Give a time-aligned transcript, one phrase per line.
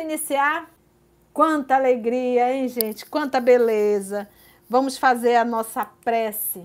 [0.00, 0.70] Iniciar?
[1.32, 3.06] Quanta alegria, hein, gente?
[3.06, 4.28] Quanta beleza.
[4.68, 6.64] Vamos fazer a nossa prece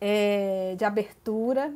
[0.00, 1.72] é, de abertura.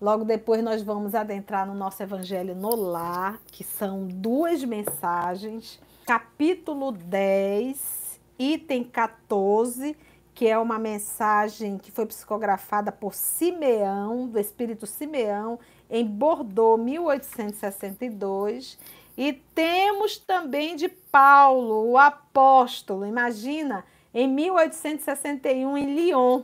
[0.00, 5.78] Logo depois nós vamos adentrar no nosso Evangelho no Lar, que são duas mensagens.
[6.04, 9.96] Capítulo 10, item 14,
[10.34, 15.58] que é uma mensagem que foi psicografada por Simeão, do Espírito Simeão,
[15.90, 18.78] em Bordeaux, 1862.
[19.16, 26.42] E temos também de Paulo, o apóstolo, imagina, em 1861 em Lyon.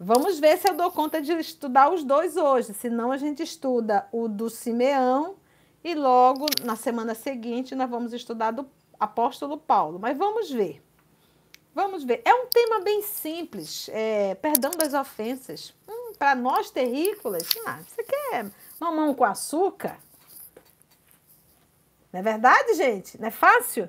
[0.00, 4.08] Vamos ver se eu dou conta de estudar os dois hoje, senão a gente estuda
[4.10, 5.36] o do Simeão
[5.82, 8.66] e logo na semana seguinte nós vamos estudar do
[8.98, 9.98] apóstolo Paulo.
[10.00, 10.82] Mas vamos ver.
[11.74, 12.22] Vamos ver.
[12.24, 15.74] É um tema bem simples, é, perdão das ofensas.
[15.88, 18.46] Hum, Para nós terrícolas, ah, você quer
[18.80, 19.98] mamão com açúcar?
[22.14, 23.20] Não é verdade, gente?
[23.20, 23.88] Não é fácil?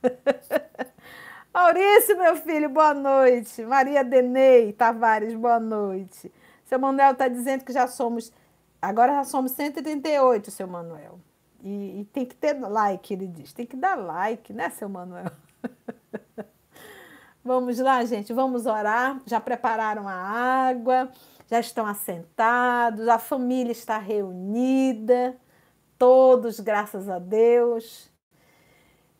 [1.52, 3.64] Maurício, meu filho, boa noite.
[3.64, 6.32] Maria Denei Tavares, boa noite.
[6.64, 8.32] Seu Manuel está dizendo que já somos.
[8.80, 11.18] Agora já somos 138, seu Manuel.
[11.64, 13.52] E, e, tem que ter like, ele diz.
[13.52, 15.32] Tem que dar like, né, seu Manuel?
[17.42, 19.20] vamos lá, gente, vamos orar.
[19.26, 21.10] Já prepararam a água,
[21.48, 25.36] já estão assentados, a família está reunida
[26.02, 28.10] todos, graças a Deus.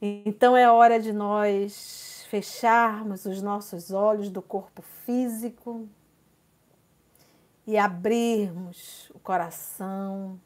[0.00, 5.89] Então é hora de nós fecharmos os nossos olhos do corpo físico
[7.64, 10.41] e abrirmos o coração,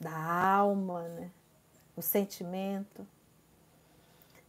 [0.00, 1.30] da alma, né?
[1.94, 3.06] o sentimento,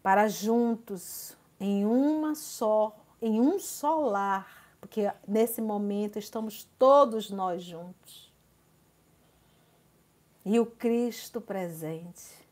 [0.02, 7.62] para juntos, em uma só, em um só lar, porque nesse momento estamos todos nós
[7.64, 8.27] juntos
[10.50, 12.48] e o Cristo presente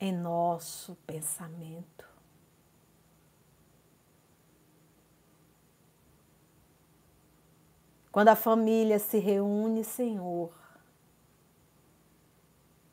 [0.00, 2.04] em nosso pensamento.
[8.10, 10.52] Quando a família se reúne, Senhor,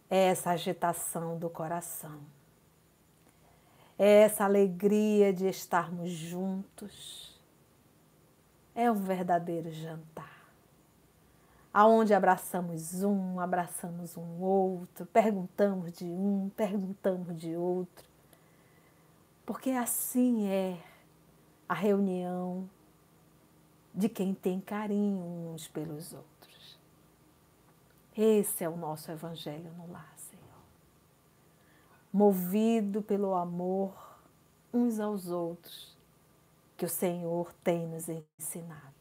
[0.08, 2.22] é essa agitação do coração,
[3.98, 7.42] é essa alegria de estarmos juntos,
[8.76, 10.39] é um verdadeiro jantar
[11.74, 18.06] aonde abraçamos um, abraçamos um outro, perguntamos de um, perguntamos de outro.
[19.46, 20.78] Porque assim é
[21.68, 22.70] a reunião
[23.94, 26.80] de quem tem carinho uns pelos outros.
[28.16, 30.44] Esse é o nosso evangelho no lar, Senhor.
[32.12, 33.94] Movido pelo amor
[34.74, 35.98] uns aos outros
[36.76, 38.99] que o Senhor tem nos ensinado.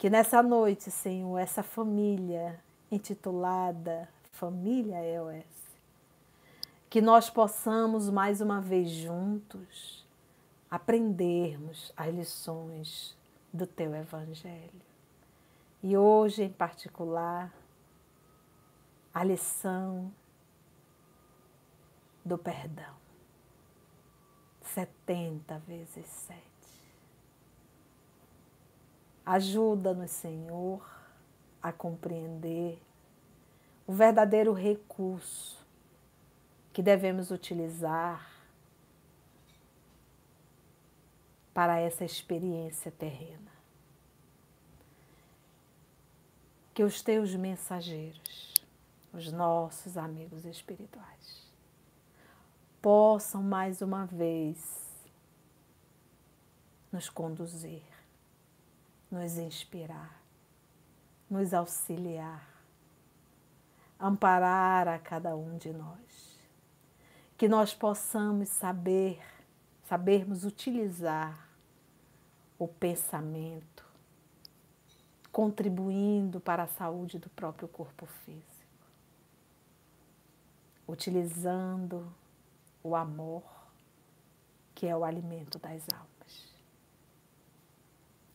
[0.00, 2.58] Que nessa noite, Senhor, essa família
[2.90, 5.44] intitulada Família EOS,
[6.88, 10.08] que nós possamos mais uma vez juntos
[10.70, 13.14] aprendermos as lições
[13.52, 14.80] do Teu Evangelho.
[15.82, 17.52] E hoje, em particular,
[19.12, 20.10] a lição
[22.24, 22.96] do perdão.
[24.62, 26.49] 70 vezes 7.
[29.30, 30.84] Ajuda-nos, Senhor,
[31.62, 32.82] a compreender
[33.86, 35.64] o verdadeiro recurso
[36.72, 38.28] que devemos utilizar
[41.54, 43.52] para essa experiência terrena.
[46.74, 48.52] Que os teus mensageiros,
[49.12, 51.48] os nossos amigos espirituais,
[52.82, 55.08] possam mais uma vez
[56.90, 57.89] nos conduzir
[59.10, 60.22] nos inspirar,
[61.28, 62.48] nos auxiliar,
[63.98, 66.38] amparar a cada um de nós.
[67.36, 69.20] Que nós possamos saber,
[69.84, 71.48] sabermos utilizar
[72.58, 73.84] o pensamento,
[75.32, 78.84] contribuindo para a saúde do próprio corpo físico,
[80.86, 82.12] utilizando
[82.82, 83.42] o amor,
[84.74, 86.09] que é o alimento das almas.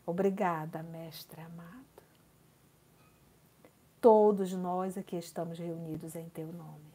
[0.05, 1.83] Obrigada, Mestre amado.
[3.99, 6.93] Todos nós aqui estamos reunidos em Teu nome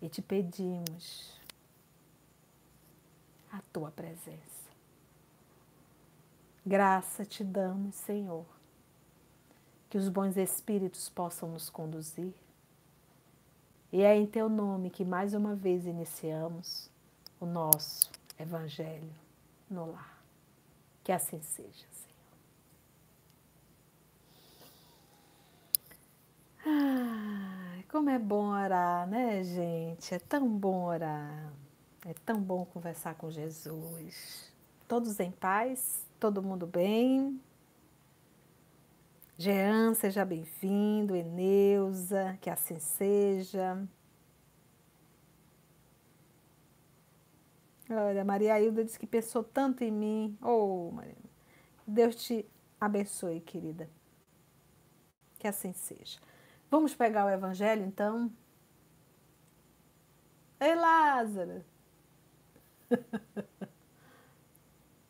[0.00, 1.38] e te pedimos
[3.52, 4.68] a Tua presença.
[6.64, 8.46] Graça te damos, Senhor,
[9.90, 12.32] que os bons espíritos possam nos conduzir.
[13.92, 16.90] E é em Teu nome que mais uma vez iniciamos
[17.40, 19.10] o nosso Evangelho
[19.70, 20.17] no lar.
[21.08, 22.18] Que assim seja, Senhor.
[26.66, 27.82] Ah.
[27.88, 30.14] Como é bom orar, né, gente?
[30.14, 31.50] É tão bom orar.
[32.06, 34.52] É tão bom conversar com Jesus.
[34.86, 36.06] Todos em paz?
[36.20, 37.40] Todo mundo bem?
[39.38, 41.16] Jean, seja bem-vindo.
[41.16, 43.82] Eneusa, que assim seja.
[47.90, 50.38] Olha, Maria Hilda disse que pensou tanto em mim.
[50.42, 51.16] Oh, Maria.
[51.86, 52.46] Deus te
[52.78, 53.88] abençoe, querida.
[55.38, 56.20] Que assim seja.
[56.70, 58.30] Vamos pegar o evangelho, então?
[60.60, 61.64] Ei, Lázaro!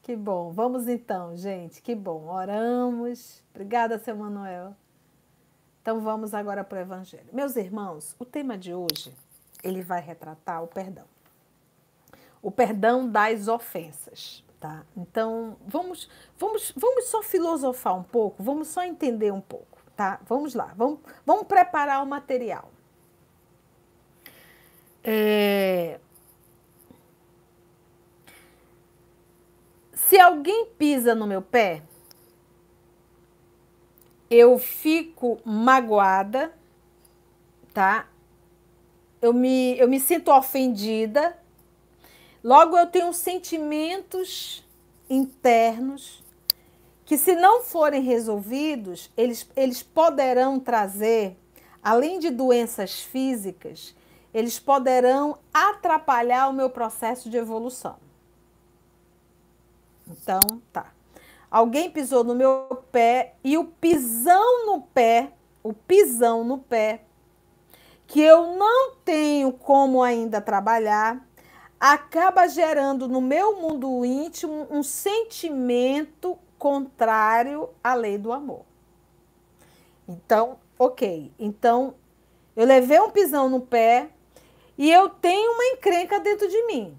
[0.02, 0.52] que bom.
[0.52, 1.82] Vamos então, gente.
[1.82, 2.28] Que bom.
[2.28, 3.42] Oramos.
[3.50, 4.76] Obrigada, seu Manuel.
[5.82, 7.28] Então vamos agora para o evangelho.
[7.32, 9.12] Meus irmãos, o tema de hoje,
[9.64, 11.06] ele vai retratar o perdão.
[12.48, 14.84] O perdão das ofensas, tá?
[14.96, 16.08] Então, vamos
[16.38, 20.20] vamos vamos só filosofar um pouco, vamos só entender um pouco tá?
[20.28, 22.70] Vamos lá, vamos, vamos preparar o material.
[25.02, 25.98] É...
[29.92, 31.82] Se alguém pisa no meu pé,
[34.30, 36.54] eu fico magoada,
[37.74, 38.06] tá?
[39.20, 41.36] Eu me, eu me sinto ofendida.
[42.42, 44.64] Logo, eu tenho sentimentos
[45.10, 46.22] internos
[47.04, 51.36] que, se não forem resolvidos, eles, eles poderão trazer,
[51.82, 53.94] além de doenças físicas,
[54.32, 57.96] eles poderão atrapalhar o meu processo de evolução.
[60.06, 60.40] Então,
[60.72, 60.92] tá.
[61.50, 65.32] Alguém pisou no meu pé e o pisão no pé,
[65.62, 67.02] o pisão no pé,
[68.06, 71.26] que eu não tenho como ainda trabalhar,
[71.80, 78.64] acaba gerando no meu mundo íntimo um sentimento contrário à lei do amor.
[80.08, 81.32] Então, ok.
[81.38, 81.94] Então,
[82.56, 84.08] eu levei um pisão no pé
[84.76, 86.96] e eu tenho uma encrenca dentro de mim.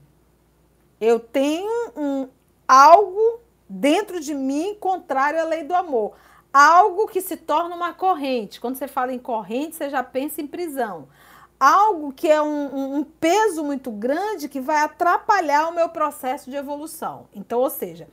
[1.01, 2.29] Eu tenho um
[2.67, 6.13] algo dentro de mim contrário à lei do amor.
[6.53, 8.59] Algo que se torna uma corrente.
[8.59, 11.07] Quando você fala em corrente, você já pensa em prisão.
[11.59, 16.55] Algo que é um, um peso muito grande que vai atrapalhar o meu processo de
[16.55, 17.27] evolução.
[17.35, 18.07] Então, ou seja,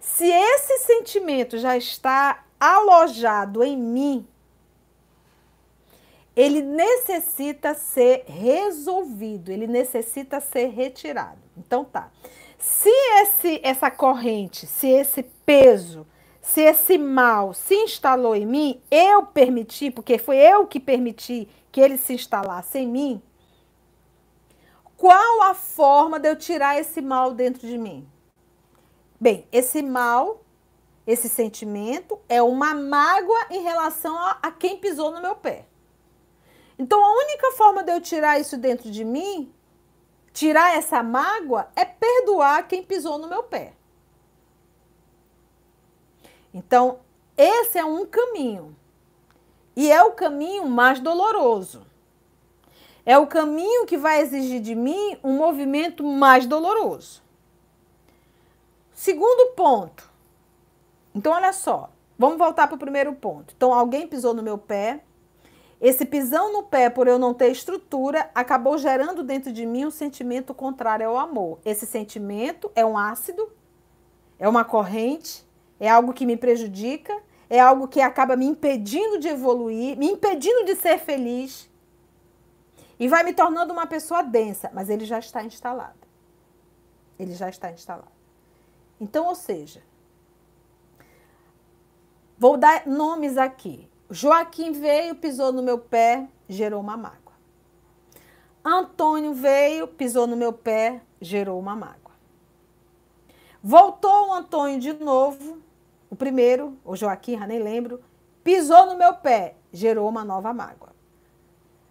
[0.00, 4.26] se esse sentimento já está alojado em mim,
[6.34, 11.38] ele necessita ser resolvido, ele necessita ser retirado.
[11.56, 12.10] Então tá.
[12.56, 12.90] Se
[13.22, 16.06] esse essa corrente, se esse peso,
[16.52, 21.78] se esse mal se instalou em mim, eu permiti, porque foi eu que permiti que
[21.78, 23.22] ele se instalasse em mim,
[24.96, 28.08] qual a forma de eu tirar esse mal dentro de mim?
[29.20, 30.42] Bem, esse mal,
[31.06, 35.66] esse sentimento é uma mágoa em relação a, a quem pisou no meu pé.
[36.78, 39.52] Então, a única forma de eu tirar isso dentro de mim,
[40.32, 43.74] tirar essa mágoa, é perdoar quem pisou no meu pé.
[46.52, 47.00] Então,
[47.36, 48.76] esse é um caminho.
[49.76, 51.86] E é o caminho mais doloroso.
[53.06, 57.22] É o caminho que vai exigir de mim um movimento mais doloroso.
[58.92, 60.10] Segundo ponto.
[61.14, 61.90] Então, olha só.
[62.18, 63.54] Vamos voltar para o primeiro ponto.
[63.56, 65.00] Então, alguém pisou no meu pé.
[65.80, 69.90] Esse pisão no pé, por eu não ter estrutura, acabou gerando dentro de mim um
[69.90, 71.60] sentimento contrário ao amor.
[71.64, 73.48] Esse sentimento é um ácido,
[74.40, 75.47] é uma corrente,
[75.80, 77.16] é algo que me prejudica,
[77.48, 81.68] é algo que acaba me impedindo de evoluir, me impedindo de ser feliz.
[82.98, 85.98] E vai me tornando uma pessoa densa, mas ele já está instalado.
[87.18, 88.10] Ele já está instalado.
[89.00, 89.82] Então, ou seja,
[92.36, 93.88] vou dar nomes aqui.
[94.10, 97.18] Joaquim veio, pisou no meu pé, gerou uma mágoa.
[98.64, 101.98] Antônio veio, pisou no meu pé, gerou uma mágoa.
[103.62, 105.58] Voltou o Antônio de novo,
[106.10, 108.00] o primeiro, o Joaquim, já nem lembro,
[108.42, 110.96] pisou no meu pé, gerou uma nova mágoa.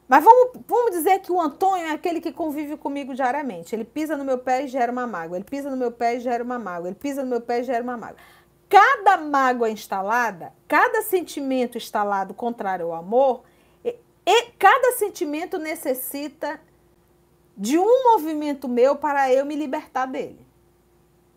[0.07, 3.75] Mas vamos, vamos dizer que o Antônio é aquele que convive comigo diariamente.
[3.75, 5.37] Ele pisa no meu pé e gera uma mágoa.
[5.37, 6.87] Ele pisa no meu pé e gera uma mágoa.
[6.87, 8.17] Ele pisa no meu pé e gera uma mágoa.
[8.69, 13.43] Cada mágoa instalada, cada sentimento instalado contrário ao amor,
[13.83, 16.59] e, e cada sentimento necessita
[17.55, 20.45] de um movimento meu para eu me libertar dele.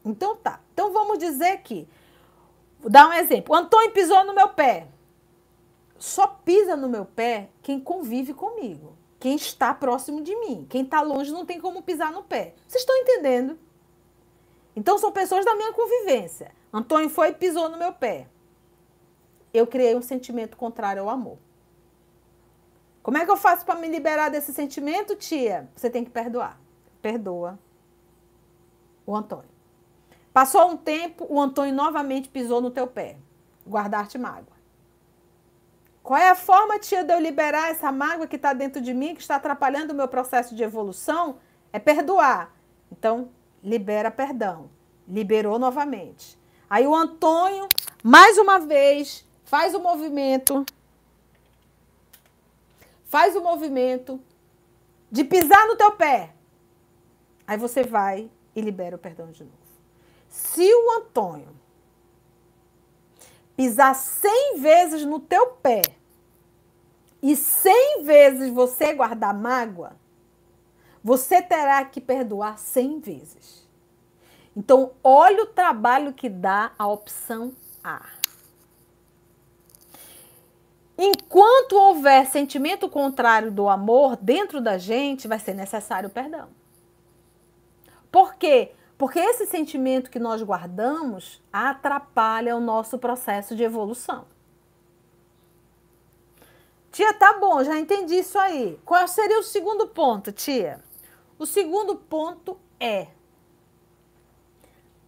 [0.04, 0.60] Então tá.
[0.72, 1.88] Então vamos dizer que,
[2.80, 3.54] vou dar um exemplo.
[3.54, 4.88] O Antônio pisou no meu pé
[6.00, 10.66] só pisa no meu pé quem convive comigo, quem está próximo de mim.
[10.68, 12.54] Quem está longe não tem como pisar no pé.
[12.66, 13.58] Vocês estão entendendo?
[14.75, 16.52] Então são pessoas da minha convivência.
[16.72, 18.26] Antônio foi e pisou no meu pé.
[19.52, 21.37] Eu criei um sentimento contrário ao amor.
[23.02, 25.68] Como é que eu faço para me liberar desse sentimento, tia?
[25.76, 26.58] Você tem que perdoar.
[27.02, 27.58] Perdoa
[29.04, 29.50] o Antônio.
[30.40, 33.18] Passou um tempo, o Antônio novamente pisou no teu pé.
[33.68, 34.56] Guardar-te mágoa.
[36.02, 39.14] Qual é a forma, tia, de eu liberar essa mágoa que está dentro de mim,
[39.14, 41.38] que está atrapalhando o meu processo de evolução?
[41.70, 42.56] É perdoar.
[42.90, 43.28] Então,
[43.62, 44.70] libera perdão.
[45.06, 46.38] Liberou novamente.
[46.70, 47.68] Aí o Antônio,
[48.02, 50.64] mais uma vez, faz o movimento.
[53.04, 54.18] Faz o movimento
[55.12, 56.32] de pisar no teu pé.
[57.47, 59.60] Aí você vai e libera o perdão de novo.
[60.30, 61.49] Se o Antônio
[63.56, 65.82] pisar 100 vezes no teu pé
[67.20, 69.96] e 100 vezes você guardar mágoa,
[71.02, 73.68] você terá que perdoar 100 vezes.
[74.56, 78.06] Então, olha o trabalho que dá a opção A.
[80.96, 86.49] Enquanto houver sentimento contrário do amor dentro da gente, vai ser necessário perdão.
[88.12, 88.72] Por quê?
[89.00, 94.26] Porque esse sentimento que nós guardamos atrapalha o nosso processo de evolução.
[96.92, 98.78] Tia, tá bom, já entendi isso aí.
[98.85, 100.85] Qual seria o segundo ponto, tia?
[101.38, 103.07] O segundo ponto é: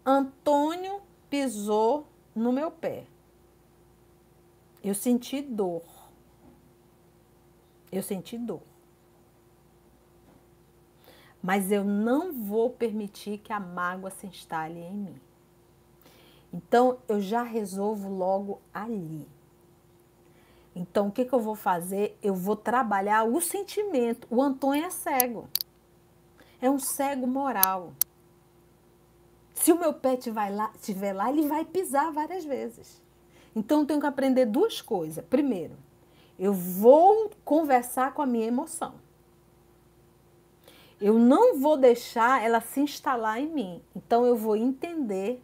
[0.07, 3.05] Antônio pisou no meu pé.
[4.83, 5.83] Eu senti dor.
[7.93, 8.72] Eu senti dor
[11.43, 15.21] mas eu não vou permitir que a mágoa se instale em mim.
[16.53, 19.27] Então eu já resolvo logo ali.
[20.75, 22.17] Então o que, que eu vou fazer?
[22.23, 24.29] Eu vou trabalhar o sentimento.
[24.31, 25.49] O Antônio é cego.
[26.61, 27.93] É um cego moral.
[29.55, 33.03] Se o meu pé estiver lá, estiver lá, ele vai pisar várias vezes.
[33.55, 35.25] Então eu tenho que aprender duas coisas.
[35.25, 35.77] Primeiro,
[36.39, 38.95] eu vou conversar com a minha emoção.
[41.03, 43.83] Eu não vou deixar ela se instalar em mim.
[43.93, 45.43] Então eu vou entender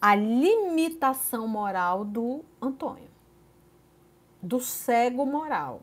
[0.00, 3.10] a limitação moral do Antônio,
[4.40, 5.82] do cego moral.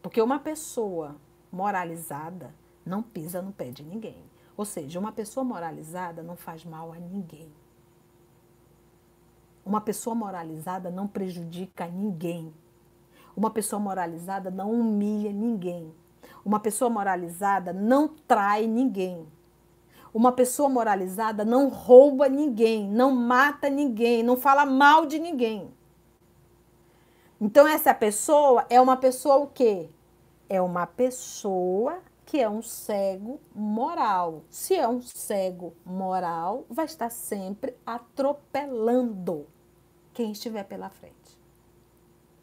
[0.00, 1.16] Porque uma pessoa
[1.50, 2.54] moralizada
[2.86, 4.22] não pisa no pé de ninguém.
[4.56, 7.52] Ou seja, uma pessoa moralizada não faz mal a ninguém.
[9.66, 12.54] Uma pessoa moralizada não prejudica ninguém.
[13.36, 15.92] Uma pessoa moralizada não humilha ninguém.
[16.44, 19.26] Uma pessoa moralizada não trai ninguém.
[20.12, 25.72] Uma pessoa moralizada não rouba ninguém, não mata ninguém, não fala mal de ninguém.
[27.40, 29.90] Então essa pessoa é uma pessoa o quê?
[30.48, 34.44] É uma pessoa que é um cego moral.
[34.48, 39.46] Se é um cego moral, vai estar sempre atropelando
[40.12, 41.40] quem estiver pela frente.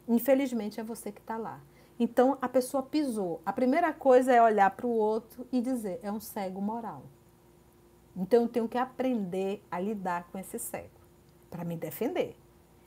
[0.06, 1.60] Infelizmente é você que está lá.
[1.98, 3.40] Então a pessoa pisou.
[3.44, 7.02] A primeira coisa é olhar para o outro e dizer: é um cego moral.
[8.16, 11.00] Então eu tenho que aprender a lidar com esse cego
[11.50, 12.36] para me defender.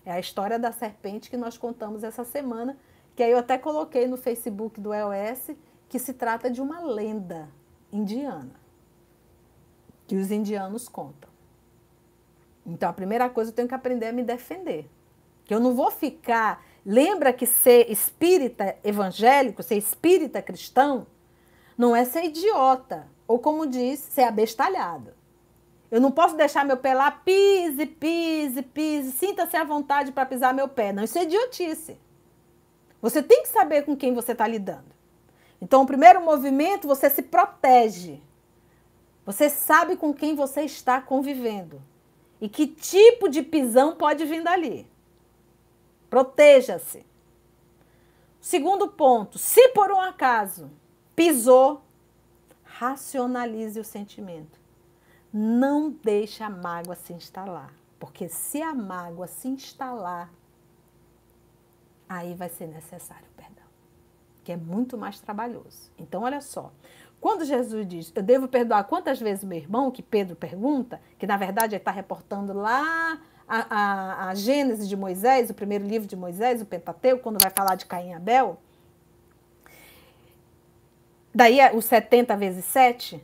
[0.06, 2.78] É a história da serpente que nós contamos essa semana,
[3.16, 5.52] que aí eu até coloquei no Facebook do EOS,
[5.90, 7.50] que se trata de uma lenda
[7.92, 8.54] indiana,
[10.06, 11.30] que os indianos contam.
[12.66, 14.90] Então a primeira coisa eu tenho que aprender a me defender.
[15.44, 21.08] Que eu não vou ficar Lembra que ser espírita evangélico, ser espírita cristão,
[21.76, 25.12] não é ser idiota, ou como diz, ser abestalhado.
[25.90, 30.54] Eu não posso deixar meu pé lá, pise, pise, pise, sinta-se à vontade para pisar
[30.54, 30.92] meu pé.
[30.94, 31.98] Não, isso é idiotice.
[33.02, 34.94] Você tem que saber com quem você está lidando.
[35.62, 38.22] Então, o primeiro movimento, você se protege.
[39.26, 41.82] Você sabe com quem você está convivendo.
[42.40, 44.88] E que tipo de pisão pode vir dali.
[46.10, 47.06] Proteja-se.
[48.40, 50.70] Segundo ponto, se por um acaso
[51.16, 51.82] pisou,
[52.64, 54.60] racionalize o sentimento.
[55.34, 60.32] Não deixe a mágoa se instalar, porque se a mágoa se instalar,
[62.08, 63.66] aí vai ser necessário perdão,
[64.44, 65.92] que é muito mais trabalhoso.
[65.98, 66.72] Então, olha só,
[67.20, 71.38] quando Jesus diz, eu devo perdoar quantas vezes meu irmão, que Pedro pergunta, que na
[71.38, 76.16] verdade ele está reportando lá a, a, a Gênesis de Moisés, o primeiro livro de
[76.16, 78.60] Moisés, o Pentateuco, quando vai falar de Caim e Abel,
[81.34, 83.22] daí é os 70 vezes 7.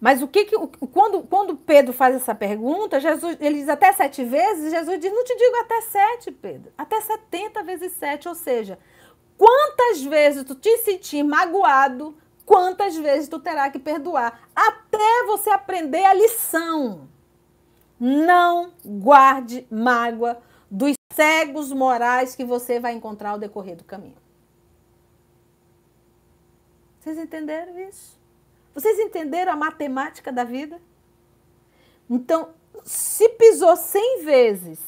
[0.00, 0.56] Mas o que, que
[0.92, 5.24] quando, quando Pedro faz essa pergunta, Jesus, ele diz até sete vezes, Jesus diz, não
[5.24, 8.78] te digo até sete, Pedro, até 70 vezes sete, ou seja,
[9.38, 16.04] quantas vezes tu te sentir magoado, quantas vezes tu terá que perdoar, até você aprender
[16.04, 17.08] a lição.
[17.98, 24.16] Não guarde mágoa dos cegos morais que você vai encontrar ao decorrer do caminho.
[27.00, 28.18] Vocês entenderam isso?
[28.74, 30.80] Vocês entenderam a matemática da vida?
[32.10, 32.50] Então,
[32.82, 34.80] se pisou 100 vezes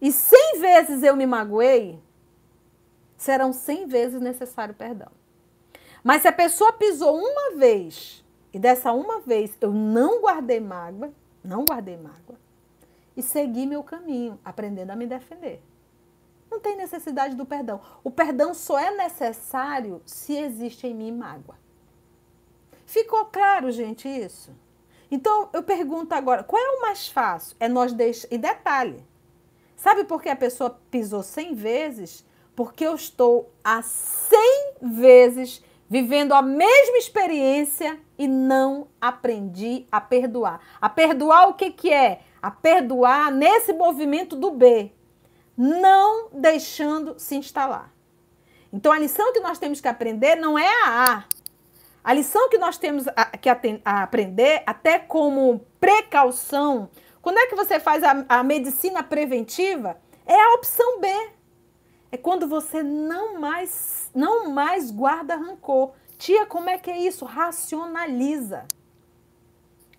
[0.00, 1.98] e 100 vezes eu me magoei,
[3.16, 5.10] serão 100 vezes necessário perdão.
[6.04, 11.12] Mas se a pessoa pisou uma vez e dessa uma vez eu não guardei mágoa,
[11.46, 12.38] não guardei mágoa,
[13.16, 15.62] e segui meu caminho, aprendendo a me defender.
[16.50, 17.80] Não tem necessidade do perdão.
[18.04, 21.56] O perdão só é necessário se existe em mim mágoa.
[22.84, 24.52] Ficou claro, gente, isso?
[25.10, 27.56] Então eu pergunto agora, qual é o mais fácil?
[27.58, 28.28] É nós deixar.
[28.30, 29.04] E detalhe,
[29.76, 32.24] sabe por que a pessoa pisou 100 vezes?
[32.54, 40.60] Porque eu estou há 100 vezes vivendo a mesma experiência e não aprendi a perdoar.
[40.80, 42.20] A perdoar o que, que é?
[42.42, 44.92] A perdoar nesse movimento do B,
[45.56, 47.92] não deixando se instalar.
[48.72, 51.24] Então a lição que nós temos que aprender não é a A,
[52.06, 53.04] a lição que nós temos
[53.40, 56.88] que aprender, até como precaução,
[57.20, 59.96] quando é que você faz a, a medicina preventiva?
[60.24, 61.08] É a opção B.
[62.10, 65.92] É quando você não mais, não mais guarda rancor.
[66.18, 67.24] Tia, como é que é isso?
[67.24, 68.66] Racionaliza.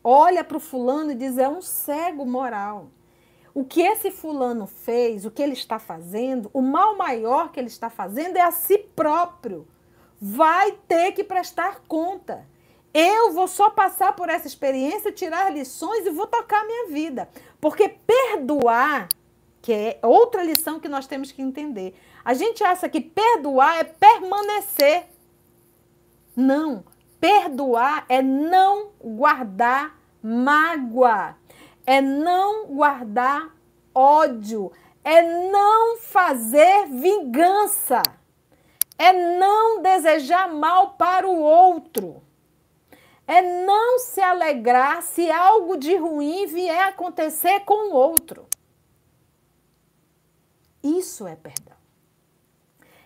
[0.04, 2.88] Olha para o fulano e diz: é um cego moral.
[3.54, 7.68] O que esse fulano fez, o que ele está fazendo, o mal maior que ele
[7.68, 9.68] está fazendo é a si próprio
[10.22, 12.46] vai ter que prestar conta.
[12.94, 17.30] Eu vou só passar por essa experiência, tirar lições e vou tocar a minha vida.
[17.62, 19.08] Porque perdoar,
[19.68, 21.94] que é outra lição que nós temos que entender.
[22.24, 25.04] A gente acha que perdoar é permanecer.
[26.34, 26.86] Não.
[27.20, 31.36] Perdoar é não guardar mágoa,
[31.86, 33.54] é não guardar
[33.94, 34.72] ódio,
[35.04, 38.02] é não fazer vingança
[38.98, 42.24] é não desejar mal para o outro.
[43.28, 48.47] É não se alegrar se algo de ruim vier acontecer com o outro.
[50.88, 51.76] Isso é perdão.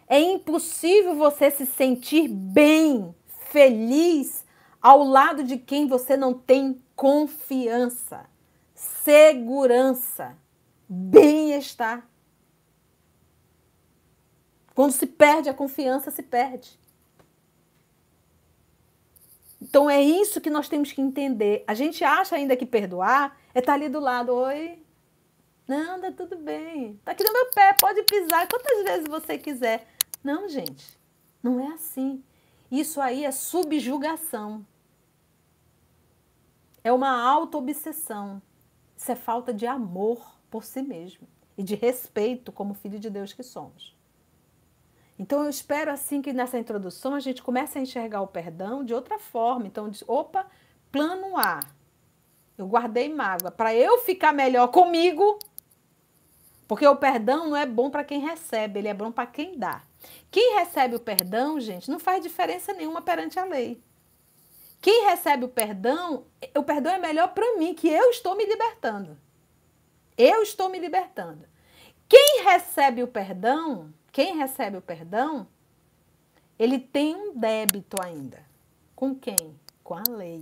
[0.08, 3.16] É impossível você se sentir bem,
[3.50, 4.46] feliz,
[4.82, 8.26] ao lado de quem você não tem confiança,
[8.76, 10.38] segurança,
[10.88, 12.08] bem-estar.
[14.76, 16.80] Quando se perde a confiança, se perde.
[19.62, 21.64] Então é isso que nós temos que entender.
[21.68, 24.34] A gente acha ainda que perdoar é estar tá ali do lado.
[24.34, 24.84] Oi,
[25.72, 27.00] não, tá tudo bem.
[27.06, 29.88] Tá aqui no meu pé, pode pisar quantas vezes você quiser.
[30.22, 31.00] Não, gente,
[31.42, 32.22] não é assim.
[32.70, 34.66] Isso aí é subjugação.
[36.84, 38.42] É uma auto-obsessão.
[38.98, 41.26] Isso é falta de amor por si mesmo
[41.58, 43.96] e de respeito como filho de Deus que somos.
[45.18, 48.94] Então eu espero assim que nessa introdução a gente comece a enxergar o perdão de
[48.94, 49.68] outra forma.
[49.68, 50.48] Então, diz, opa,
[50.92, 51.62] plano A.
[52.58, 55.40] Eu guardei mágoa para eu ficar melhor comigo.
[56.72, 59.84] Porque o perdão não é bom para quem recebe, ele é bom para quem dá.
[60.32, 63.84] Quem recebe o perdão, gente, não faz diferença nenhuma perante a lei.
[64.80, 66.24] Quem recebe o perdão,
[66.56, 69.18] o perdão é melhor para mim, que eu estou me libertando.
[70.18, 71.46] Eu estou me libertando.
[72.08, 75.46] Quem recebe o perdão, quem recebe o perdão,
[76.58, 78.46] ele tem um débito ainda.
[78.96, 79.60] Com quem?
[79.84, 80.42] Com a lei.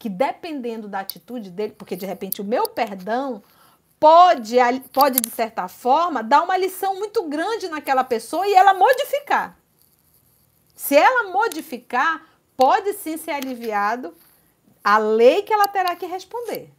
[0.00, 3.40] Que dependendo da atitude dele, porque de repente o meu perdão
[4.04, 4.56] pode,
[4.92, 9.58] pode de certa forma, dar uma lição muito grande naquela pessoa e ela modificar.
[10.76, 12.22] Se ela modificar,
[12.54, 14.14] pode sim ser aliviado
[14.84, 16.70] a lei que ela terá que responder.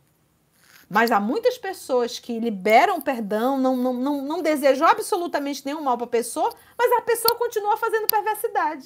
[0.88, 5.97] Mas há muitas pessoas que liberam perdão, não, não, não, não desejam absolutamente nenhum mal
[5.97, 8.83] para a pessoa, mas a pessoa continua fazendo perversidade.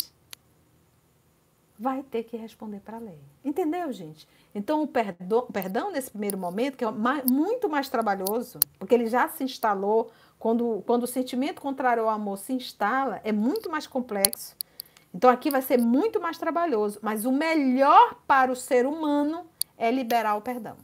[1.81, 3.17] Vai ter que responder para a lei.
[3.43, 4.27] Entendeu, gente?
[4.53, 6.91] Então, o perdão, perdão, nesse primeiro momento, que é
[7.25, 12.37] muito mais trabalhoso, porque ele já se instalou, quando, quando o sentimento contrário ao amor
[12.37, 14.57] se instala, é muito mais complexo.
[15.13, 16.99] Então, aqui vai ser muito mais trabalhoso.
[17.01, 19.45] Mas o melhor para o ser humano
[19.77, 20.75] é liberar o perdão.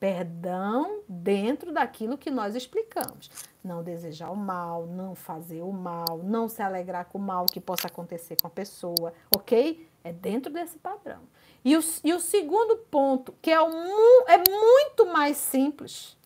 [0.00, 3.30] Perdão dentro daquilo que nós explicamos.
[3.62, 7.60] Não desejar o mal, não fazer o mal, não se alegrar com o mal que
[7.60, 9.88] possa acontecer com a pessoa, ok?
[10.02, 11.20] É dentro desse padrão.
[11.64, 16.16] E o, e o segundo ponto, que é, é muito mais simples,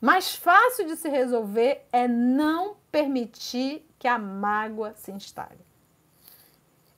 [0.00, 5.64] mais fácil de se resolver, é não permitir que a mágoa se instale.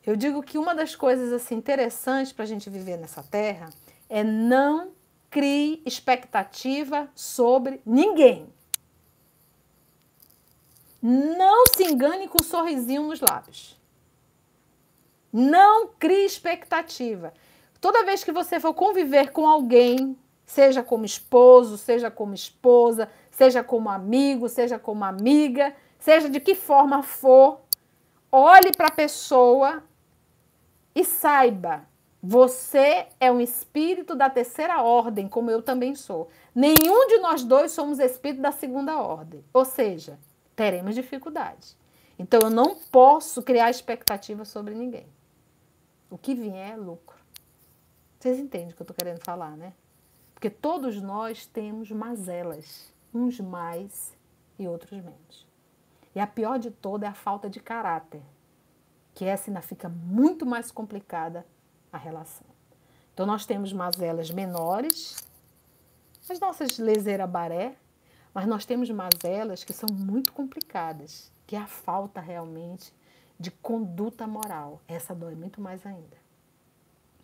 [0.05, 3.70] Eu digo que uma das coisas assim interessantes para a gente viver nessa terra
[4.09, 4.92] é não
[5.31, 8.52] crie expectativa sobre ninguém.
[11.02, 13.78] Não se engane com um sorrisinho nos lábios.
[15.32, 17.32] Não crie expectativa.
[17.80, 23.62] Toda vez que você for conviver com alguém, seja como esposo, seja como esposa, seja
[23.62, 27.61] como amigo, seja como amiga, seja de que forma for,
[28.32, 29.82] olhe para a pessoa
[30.94, 31.87] e saiba,
[32.22, 36.28] você é um espírito da terceira ordem, como eu também sou.
[36.54, 39.44] Nenhum de nós dois somos espírito da segunda ordem.
[39.52, 40.18] Ou seja,
[40.57, 41.77] teremos dificuldade.
[42.19, 45.07] Então eu não posso criar expectativa sobre ninguém.
[46.11, 47.16] O que vier é lucro.
[48.19, 49.75] Vocês entendem o que eu estou querendo falar, né?
[50.33, 54.16] Porque todos nós temos mazelas, uns mais
[54.59, 55.47] e outros menos.
[56.14, 58.23] E a pior de toda é a falta de caráter,
[59.14, 61.47] que essa ainda fica muito mais complicada
[61.92, 62.47] a relação.
[63.12, 65.16] Então nós temos mazelas menores,
[66.29, 67.77] as nossas leseira baré,
[68.37, 72.92] mas nós temos mazelas que são muito complicadas, que é a falta realmente
[73.40, 74.83] de conduta moral.
[74.87, 76.18] Essa dói muito mais ainda.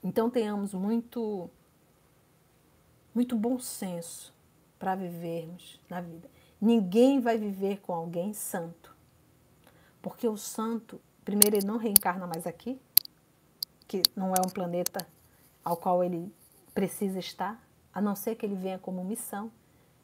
[0.02, 1.50] Então tenhamos muito
[3.14, 4.32] muito bom senso
[4.78, 6.30] para vivermos na vida.
[6.58, 8.96] Ninguém vai viver com alguém santo.
[10.00, 12.80] Porque o santo, primeiro, ele não reencarna mais aqui,
[13.86, 15.06] que não é um planeta
[15.62, 16.34] ao qual ele
[16.72, 19.52] precisa estar, a não ser que ele venha como missão.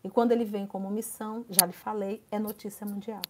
[0.09, 3.21] E quando ele vem como missão, já lhe falei, é notícia mundial.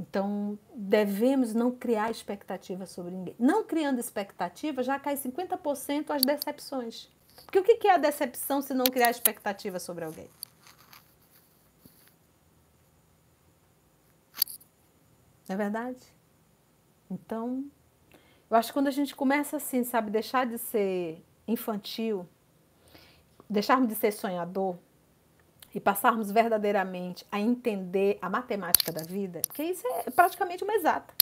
[0.00, 3.36] Então, devemos não criar expectativa sobre ninguém.
[3.38, 7.10] Não criando expectativa, já cai 50% as decepções.
[7.44, 10.30] Porque o que é a decepção se não criar expectativa sobre alguém?
[15.46, 16.02] Não é verdade?
[17.10, 17.66] Então,
[18.48, 22.26] eu acho que quando a gente começa assim, sabe, deixar de ser infantil,
[23.46, 24.78] deixarmos de ser sonhador,
[25.74, 31.14] e passarmos verdadeiramente a entender a matemática da vida, porque isso é praticamente uma exata.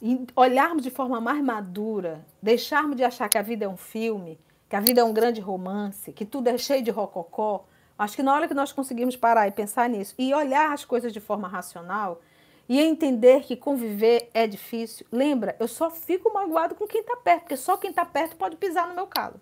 [0.00, 4.38] E olharmos de forma mais madura, deixarmos de achar que a vida é um filme,
[4.68, 7.64] que a vida é um grande romance, que tudo é cheio de rococó.
[7.96, 11.12] Acho que na hora que nós conseguimos parar e pensar nisso e olhar as coisas
[11.12, 12.20] de forma racional
[12.68, 17.40] e entender que conviver é difícil, lembra, eu só fico magoado com quem está perto,
[17.42, 19.40] porque só quem está perto pode pisar no meu calo,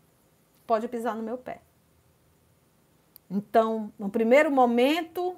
[0.67, 1.61] pode pisar no meu pé.
[3.31, 5.37] Então, no primeiro momento,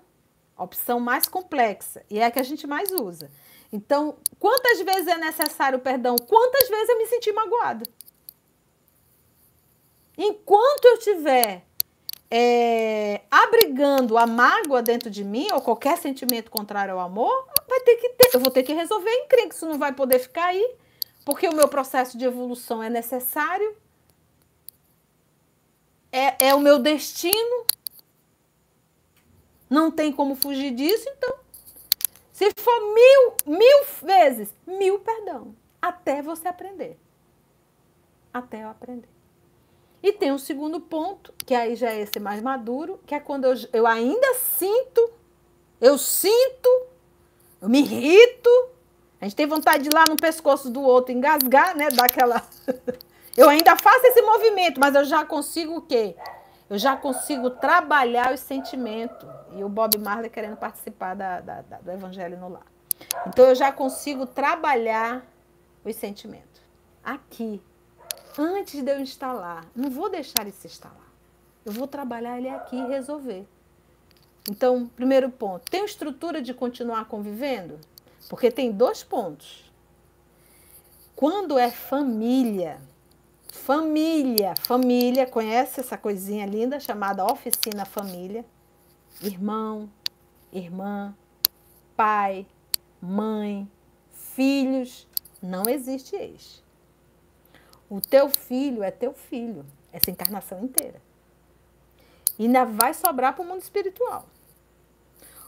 [0.57, 3.31] a opção mais complexa e é a que a gente mais usa.
[3.73, 6.17] Então, quantas vezes é necessário perdão?
[6.17, 7.85] Quantas vezes eu me senti magoada?
[10.17, 11.65] Enquanto eu tiver
[12.31, 17.97] é, abrigando a mágoa dentro de mim, ou qualquer sentimento contrário ao amor, vai ter
[17.97, 20.77] que ter, eu vou ter que resolver em que isso não vai poder ficar aí,
[21.25, 23.77] porque o meu processo de evolução é necessário,
[26.11, 27.67] é, é o meu destino,
[29.73, 31.35] não tem como fugir disso, então.
[32.33, 35.55] Se for mil, mil vezes, mil perdão.
[35.81, 36.99] Até você aprender.
[38.33, 39.09] Até eu aprender.
[40.03, 43.45] E tem um segundo ponto, que aí já é esse mais maduro, que é quando
[43.45, 45.11] eu, eu ainda sinto,
[45.81, 46.69] eu sinto,
[47.61, 48.51] eu me irrito,
[49.21, 51.89] a gente tem vontade de ir lá no pescoço do outro, engasgar, né?
[51.91, 52.43] Dar aquela.
[53.37, 56.17] eu ainda faço esse movimento, mas eu já consigo o quê?
[56.73, 59.29] Eu já consigo trabalhar os sentimentos.
[59.55, 62.67] E o Bob Marley querendo participar da, da, da, do Evangelho no Lar.
[63.27, 65.23] Então eu já consigo trabalhar
[65.85, 66.63] os sentimentos.
[67.05, 67.61] Aqui,
[68.39, 71.13] antes de eu instalar, não vou deixar ele se instalar.
[71.63, 73.47] Eu vou trabalhar ele aqui e resolver.
[74.51, 77.79] Então, primeiro ponto, tem estrutura de continuar convivendo?
[78.31, 79.71] Porque tem dois pontos.
[81.15, 82.81] Quando é família,
[83.53, 88.47] Família, família, conhece essa coisinha linda chamada oficina família?
[89.21, 89.91] Irmão,
[90.51, 91.15] irmã,
[91.95, 92.47] pai,
[93.01, 93.71] mãe,
[94.11, 95.07] filhos,
[95.41, 96.65] não existe ex.
[97.91, 101.01] O teu filho é teu filho, essa encarnação inteira.
[102.39, 104.27] E ainda vai sobrar para o mundo espiritual.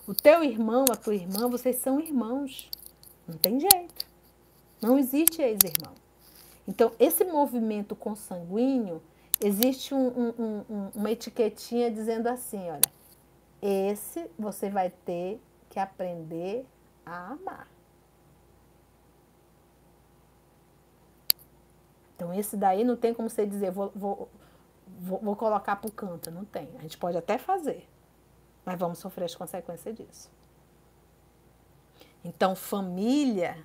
[0.07, 2.71] O teu irmão, a tua irmã, vocês são irmãos.
[3.27, 4.07] Não tem jeito.
[4.81, 6.04] Não existe ex-irmão.
[6.67, 9.03] Então, esse movimento consanguíneo,
[9.43, 12.81] existe um, um, um, uma etiquetinha dizendo assim, olha,
[13.61, 16.67] esse você vai ter que aprender
[17.05, 17.69] a amar.
[22.17, 24.29] Então, esse daí não tem como você dizer, vou, vou,
[25.01, 26.31] vou, vou colocar para o canto.
[26.31, 26.71] Não tem.
[26.79, 27.89] A gente pode até fazer,
[28.65, 30.31] mas vamos sofrer as consequências disso.
[32.25, 33.59] Então, família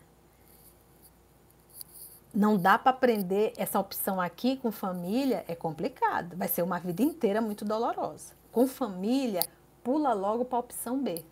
[2.33, 6.35] não dá para aprender essa opção aqui com família, é complicado.
[6.35, 8.33] Vai ser uma vida inteira muito dolorosa.
[8.51, 9.43] Com família,
[9.83, 11.23] pula logo para a opção B.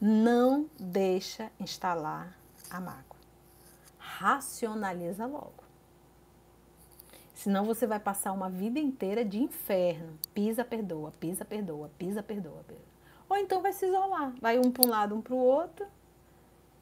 [0.00, 2.36] não deixa instalar
[2.70, 3.16] a mágoa.
[3.98, 5.64] Racionaliza logo.
[7.34, 10.18] Senão você vai passar uma vida inteira de inferno.
[10.32, 12.62] Pisa, perdoa, pisa, perdoa, pisa, perdoa.
[12.66, 12.86] perdoa.
[13.28, 14.32] Ou então vai se isolar.
[14.40, 15.86] Vai um para um lado, um para o outro.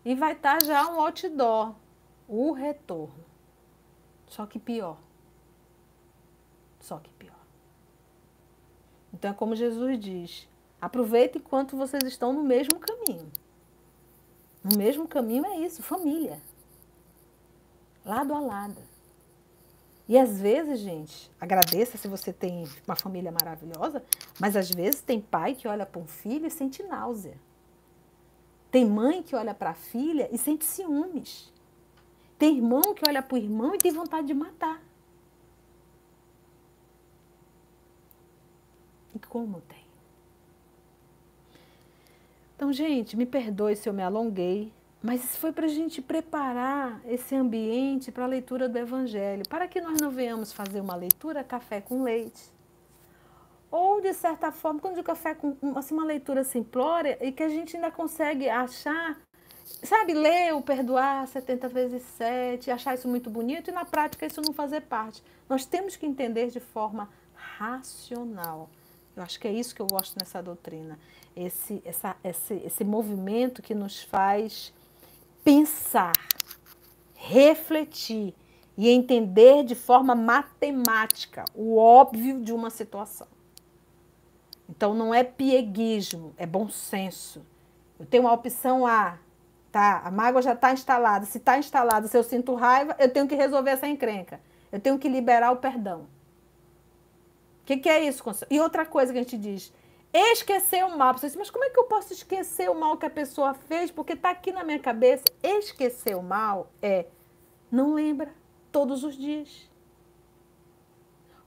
[0.05, 1.75] E vai estar tá já um outdoor.
[2.29, 3.25] O retorno.
[4.27, 4.99] Só que pior.
[6.81, 7.37] Só que pior.
[9.13, 10.49] Então é como Jesus diz:
[10.81, 13.31] aproveite enquanto vocês estão no mesmo caminho.
[14.65, 16.41] No mesmo caminho é isso, família.
[18.05, 18.81] Lado a lado.
[20.09, 24.03] E às vezes, gente, agradeça se você tem uma família maravilhosa,
[24.41, 27.37] mas às vezes tem pai que olha para um filho e sente náusea.
[28.71, 31.53] Tem mãe que olha para a filha e sente ciúmes.
[32.43, 34.83] Tem irmão que olha para o irmão e tem vontade de matar.
[39.15, 39.87] E como tem?
[42.57, 47.01] Então, gente, me perdoe se eu me alonguei, mas isso foi para a gente preparar
[47.07, 51.45] esse ambiente para a leitura do Evangelho, para que nós não venhamos fazer uma leitura
[51.45, 52.51] café com leite.
[53.71, 57.49] Ou, de certa forma, quando digo café com assim, uma leitura simplória e que a
[57.49, 59.17] gente ainda consegue achar,
[59.83, 64.41] sabe, ler o perdoar 70 vezes 7, achar isso muito bonito e na prática isso
[64.41, 65.23] não fazer parte.
[65.49, 68.71] Nós temos que entender de forma racional.
[69.15, 70.99] Eu acho que é isso que eu gosto nessa doutrina.
[71.37, 74.73] Esse, essa, esse, esse movimento que nos faz
[75.45, 76.13] pensar,
[77.15, 78.35] refletir
[78.77, 83.29] e entender de forma matemática o óbvio de uma situação.
[84.69, 87.45] Então não é pieguismo, é bom senso.
[87.99, 89.19] Eu tenho uma opção A,
[89.73, 90.03] tá?
[90.05, 91.27] A mágoa já está instalada.
[91.27, 94.41] Se está instalada, se eu sinto raiva, eu tenho que resolver essa encrenca.
[94.71, 96.03] Eu tenho que liberar o perdão.
[97.63, 98.23] O que, que, é isso?
[98.51, 99.73] E outra coisa que a gente diz,
[100.13, 101.15] Esquecer o mal.
[101.15, 103.91] Você diz, mas como é que eu posso esquecer o mal que a pessoa fez?
[103.91, 105.25] Porque está aqui na minha cabeça.
[105.43, 107.07] Esquecer o mal é
[107.71, 108.29] não lembra
[108.71, 109.71] todos os dias.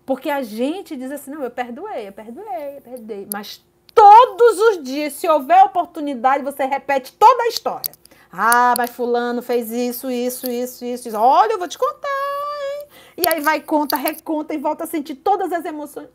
[0.03, 3.27] Porque a gente diz assim, não, eu perdoei, eu perdoei, eu perdoei.
[3.31, 7.91] Mas todos os dias, se houver oportunidade, você repete toda a história.
[8.31, 11.17] Ah, mas fulano fez isso, isso, isso, isso.
[11.17, 12.87] Olha, eu vou te contar, hein?
[13.17, 16.09] E aí vai, conta, reconta e volta a sentir todas as emoções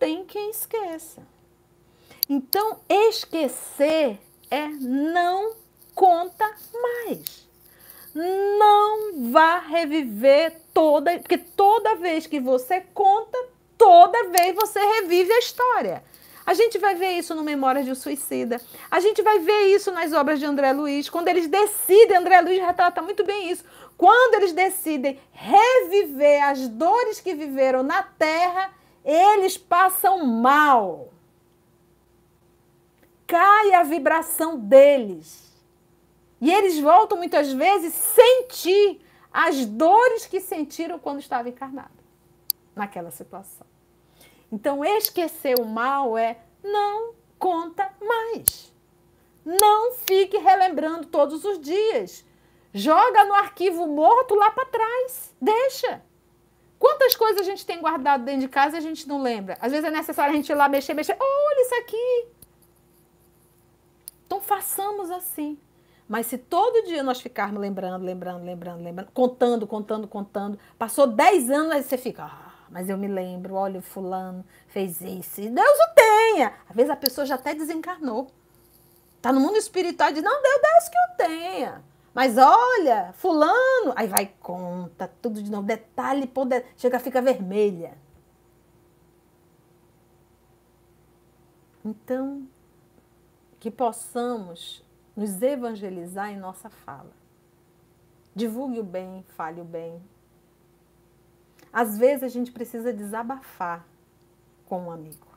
[0.00, 1.22] tem quem esqueça.
[2.28, 4.18] Então, esquecer
[4.50, 5.54] é não
[5.94, 6.50] conta
[6.82, 7.48] mais.
[8.14, 13.38] Não vá reviver toda, porque toda vez que você conta,
[13.76, 16.02] toda vez você revive a história.
[16.50, 18.60] A gente vai ver isso no Memórias de um Suicida.
[18.90, 22.58] A gente vai ver isso nas obras de André Luiz, quando eles decidem, André Luiz
[22.58, 23.62] retrata muito bem isso,
[23.96, 28.72] quando eles decidem reviver as dores que viveram na terra
[29.04, 31.12] eles passam mal.
[33.28, 35.56] Cai a vibração deles.
[36.40, 39.00] E eles voltam muitas vezes sentir
[39.32, 41.94] as dores que sentiram quando estava encarnado
[42.74, 43.69] naquela situação.
[44.52, 48.72] Então, esquecer o mal é não conta mais.
[49.44, 52.24] Não fique relembrando todos os dias.
[52.72, 55.34] Joga no arquivo morto lá para trás.
[55.40, 56.02] Deixa.
[56.78, 59.58] Quantas coisas a gente tem guardado dentro de casa e a gente não lembra?
[59.60, 61.16] Às vezes é necessário a gente ir lá mexer, mexer.
[61.18, 62.26] Olha isso aqui.
[64.26, 65.58] Então façamos assim.
[66.08, 71.50] Mas se todo dia nós ficarmos lembrando, lembrando, lembrando, lembrando, contando, contando, contando, passou 10
[71.50, 75.40] anos, aí você fica, ah, mas eu me lembro, olha, o fulano fez isso.
[75.40, 76.54] E Deus o tenha.
[76.68, 78.30] Às vezes a pessoa já até desencarnou.
[79.16, 81.84] Está no mundo espiritual e diz, não, Deus, Deus que o tenha.
[82.14, 87.96] Mas olha, fulano, aí vai conta tudo de novo, detalhe por detalhe, chega fica vermelha.
[91.84, 92.46] Então,
[93.58, 94.84] que possamos
[95.16, 97.12] nos evangelizar em nossa fala.
[98.34, 100.00] Divulgue o bem, fale o bem.
[101.72, 103.86] Às vezes a gente precisa desabafar
[104.66, 105.30] com um amigo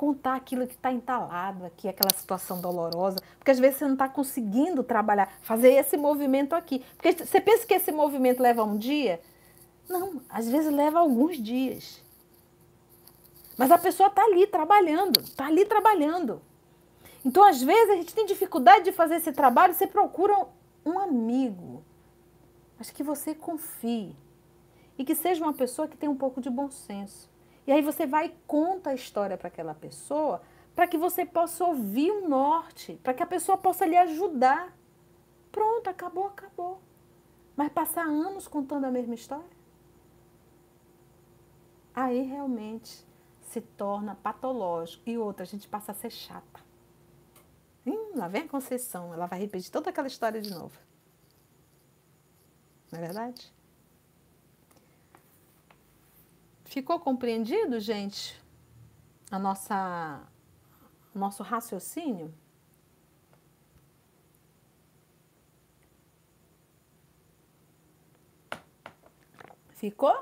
[0.00, 4.08] contar aquilo que está entalado aqui, aquela situação dolorosa, porque às vezes você não está
[4.08, 6.82] conseguindo trabalhar, fazer esse movimento aqui.
[6.96, 9.20] Porque você pensa que esse movimento leva um dia?
[9.86, 12.02] Não, às vezes leva alguns dias.
[13.58, 16.40] Mas a pessoa está ali trabalhando, está ali trabalhando.
[17.22, 20.46] Então, às vezes, a gente tem dificuldade de fazer esse trabalho, você procura
[20.82, 21.84] um amigo,
[22.78, 24.16] mas que você confie.
[25.00, 27.26] E que seja uma pessoa que tenha um pouco de bom senso.
[27.66, 30.42] E aí você vai e conta a história para aquela pessoa,
[30.74, 34.76] para que você possa ouvir o norte, para que a pessoa possa lhe ajudar.
[35.50, 36.82] Pronto, acabou, acabou.
[37.56, 39.48] Mas passar anos contando a mesma história?
[41.94, 43.02] Aí realmente
[43.40, 45.08] se torna patológico.
[45.08, 46.60] E outra, a gente passa a ser chata.
[47.86, 50.78] Hum, lá vem a Conceição, ela vai repetir toda aquela história de novo.
[52.92, 53.59] Não é verdade?
[56.70, 58.40] Ficou compreendido, gente,
[59.28, 60.22] a nossa,
[61.12, 62.32] nosso raciocínio?
[69.70, 70.16] Ficou?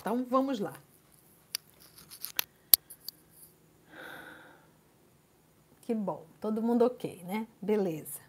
[0.00, 0.74] Então vamos lá.
[5.80, 7.48] Que bom, todo mundo ok, né?
[7.62, 8.20] Beleza.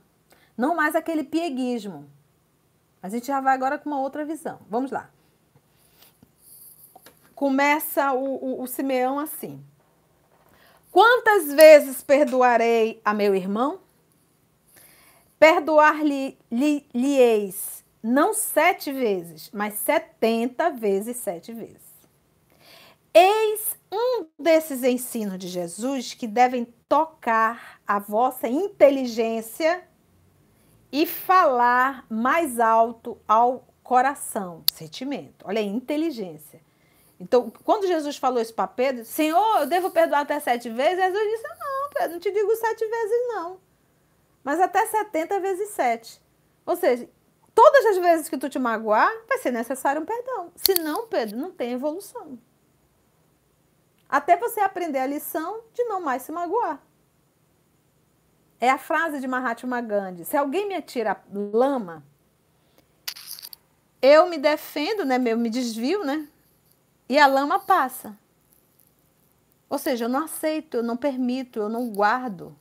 [0.56, 2.10] Não mais aquele pieguismo.
[3.00, 4.58] A gente já vai agora com uma outra visão.
[4.68, 5.08] Vamos lá.
[7.34, 9.64] Começa o, o, o Simeão assim.
[10.90, 13.78] Quantas vezes perdoarei a meu irmão?
[15.38, 21.85] Perdoar-lhe-eis não sete vezes, mas setenta vezes sete vezes.
[23.18, 29.88] Eis um desses ensinos de Jesus que devem tocar a vossa inteligência
[30.92, 35.46] e falar mais alto ao coração, sentimento.
[35.48, 36.60] Olha aí, inteligência.
[37.18, 41.02] Então, quando Jesus falou isso para Pedro, Senhor, eu devo perdoar até sete vezes?
[41.02, 43.58] Jesus disse, não, Pedro, não te digo sete vezes não,
[44.44, 46.20] mas até setenta vezes sete.
[46.66, 47.08] Ou seja,
[47.54, 50.52] todas as vezes que tu te magoar, vai ser necessário um perdão.
[50.54, 52.38] Se não, Pedro, não tem evolução.
[54.08, 56.80] Até você aprender a lição de não mais se magoar.
[58.60, 62.02] É a frase de Mahatma Gandhi: se alguém me atira lama,
[64.00, 65.20] eu me defendo, né?
[65.26, 66.28] Eu me desvio, né?
[67.08, 68.16] E a lama passa.
[69.68, 72.56] Ou seja, eu não aceito, eu não permito, eu não guardo.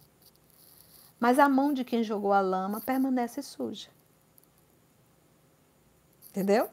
[1.19, 3.89] Mas a mão de quem jogou a lama permanece suja.
[6.29, 6.69] Entendeu?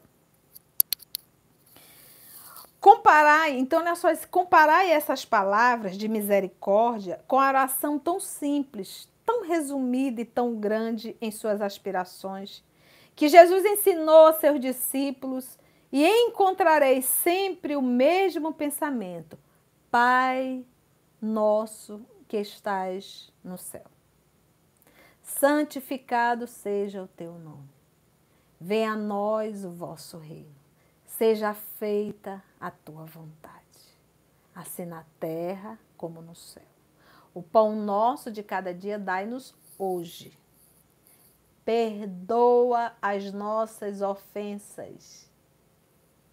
[2.83, 9.47] Comparar, então, olha só, comparar essas palavras de misericórdia com a oração tão simples, tão
[9.47, 12.61] resumida e tão grande em suas aspirações,
[13.15, 15.57] que Jesus ensinou a seus discípulos,
[15.93, 19.39] e encontrarei sempre o mesmo pensamento:
[19.89, 20.65] Pai
[21.21, 23.85] nosso que estás no céu.
[25.21, 27.69] Santificado seja o teu nome.
[28.59, 30.53] Venha a nós o vosso reino.
[31.05, 33.97] Seja feita a tua vontade,
[34.55, 36.63] assim na terra como no céu.
[37.33, 40.39] O pão nosso de cada dia dai-nos hoje.
[41.65, 45.29] Perdoa as nossas ofensas,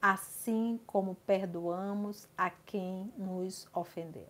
[0.00, 4.28] assim como perdoamos a quem nos ofendeu.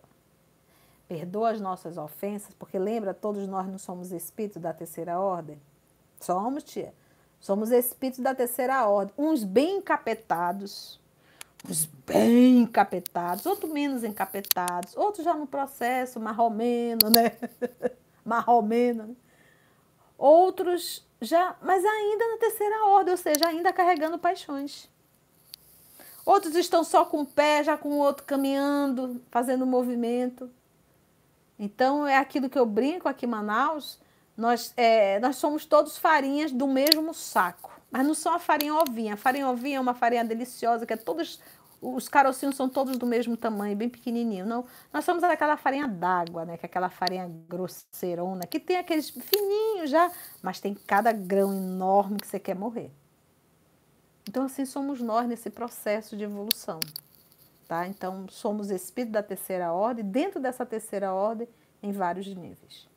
[1.07, 5.61] Perdoa as nossas ofensas, porque lembra, todos nós não somos espíritos da terceira ordem?
[6.19, 6.95] Somos, tia.
[7.39, 11.00] Somos espíritos da terceira ordem, uns bem encapetados,
[11.69, 17.31] uns bem encapetados, outros menos encapetados, outros já no processo marromeno, né?
[18.25, 19.07] marromeno.
[19.07, 19.15] Né?
[20.17, 24.89] Outros já, mas ainda na terceira ordem, ou seja, ainda carregando paixões.
[26.25, 30.49] Outros estão só com o pé, já com o outro caminhando, fazendo movimento.
[31.57, 33.99] Então é aquilo que eu brinco aqui em Manaus,
[34.35, 37.80] nós, é, nós somos todos farinhas do mesmo saco.
[37.91, 39.13] Mas não são a farinha ovinha.
[39.15, 41.39] A farinha ovinha é uma farinha deliciosa, que é todos.
[41.81, 44.45] Os carocinhos são todos do mesmo tamanho, bem pequenininho.
[44.45, 46.57] Não, nós somos aquela farinha d'água, né?
[46.57, 50.11] Que é aquela farinha grosseirona, que tem aqueles fininhos já,
[50.41, 52.91] mas tem cada grão enorme que você quer morrer.
[54.29, 56.79] Então, assim somos nós nesse processo de evolução.
[57.67, 57.87] Tá?
[57.87, 61.47] Então, somos espírito da terceira ordem, dentro dessa terceira ordem,
[61.81, 62.87] em vários níveis.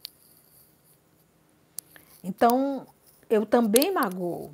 [2.22, 2.86] Então,
[3.30, 4.52] eu também magoo.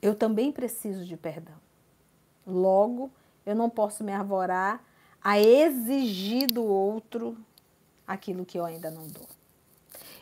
[0.00, 1.56] Eu também preciso de perdão.
[2.46, 3.10] Logo,
[3.44, 4.82] eu não posso me arvorar
[5.22, 7.36] a exigir do outro
[8.06, 9.28] aquilo que eu ainda não dou.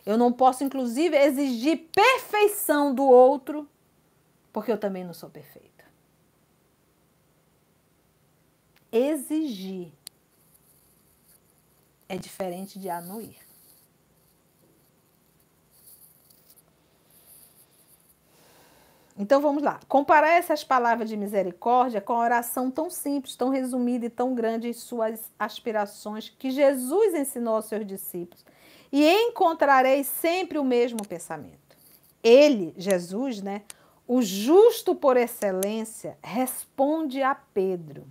[0.05, 3.69] Eu não posso, inclusive, exigir perfeição do outro,
[4.53, 5.85] porque eu também não sou perfeita.
[8.91, 9.93] Exigir
[12.09, 13.46] é diferente de anuir.
[19.19, 19.81] Então vamos lá.
[19.89, 24.69] Comparar essas palavras de misericórdia com a oração tão simples, tão resumida e tão grande
[24.69, 28.45] em suas aspirações que Jesus ensinou aos seus discípulos.
[28.93, 31.77] E encontrareis sempre o mesmo pensamento.
[32.23, 33.63] Ele, Jesus, né,
[34.07, 38.07] o justo por excelência, responde a Pedro: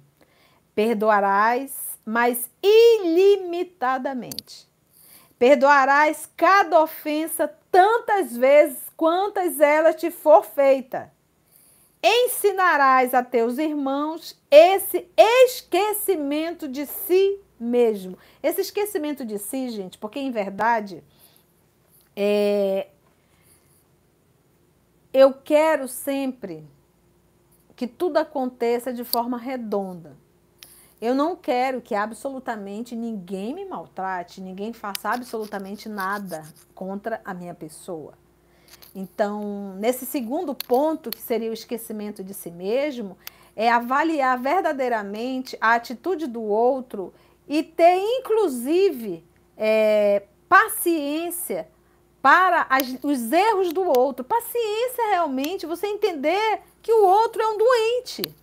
[0.74, 4.68] Perdoarás, mas ilimitadamente.
[5.38, 11.12] Perdoarás cada ofensa tantas vezes quantas ela te for feita.
[12.02, 18.18] Ensinarás a teus irmãos esse esquecimento de si mesmo.
[18.42, 21.04] Esse esquecimento de si, gente, porque em verdade
[22.16, 22.88] é,
[25.12, 26.66] eu quero sempre
[27.76, 30.16] que tudo aconteça de forma redonda.
[31.02, 36.44] Eu não quero que absolutamente ninguém me maltrate, ninguém faça absolutamente nada
[36.74, 38.14] contra a minha pessoa.
[38.96, 43.18] Então, nesse segundo ponto, que seria o esquecimento de si mesmo,
[43.56, 47.14] é avaliar verdadeiramente a atitude do outro
[47.48, 49.24] e ter, inclusive,
[49.58, 51.68] é, paciência
[52.22, 54.24] para as, os erros do outro.
[54.24, 58.34] Paciência realmente, você entender que o outro é um doente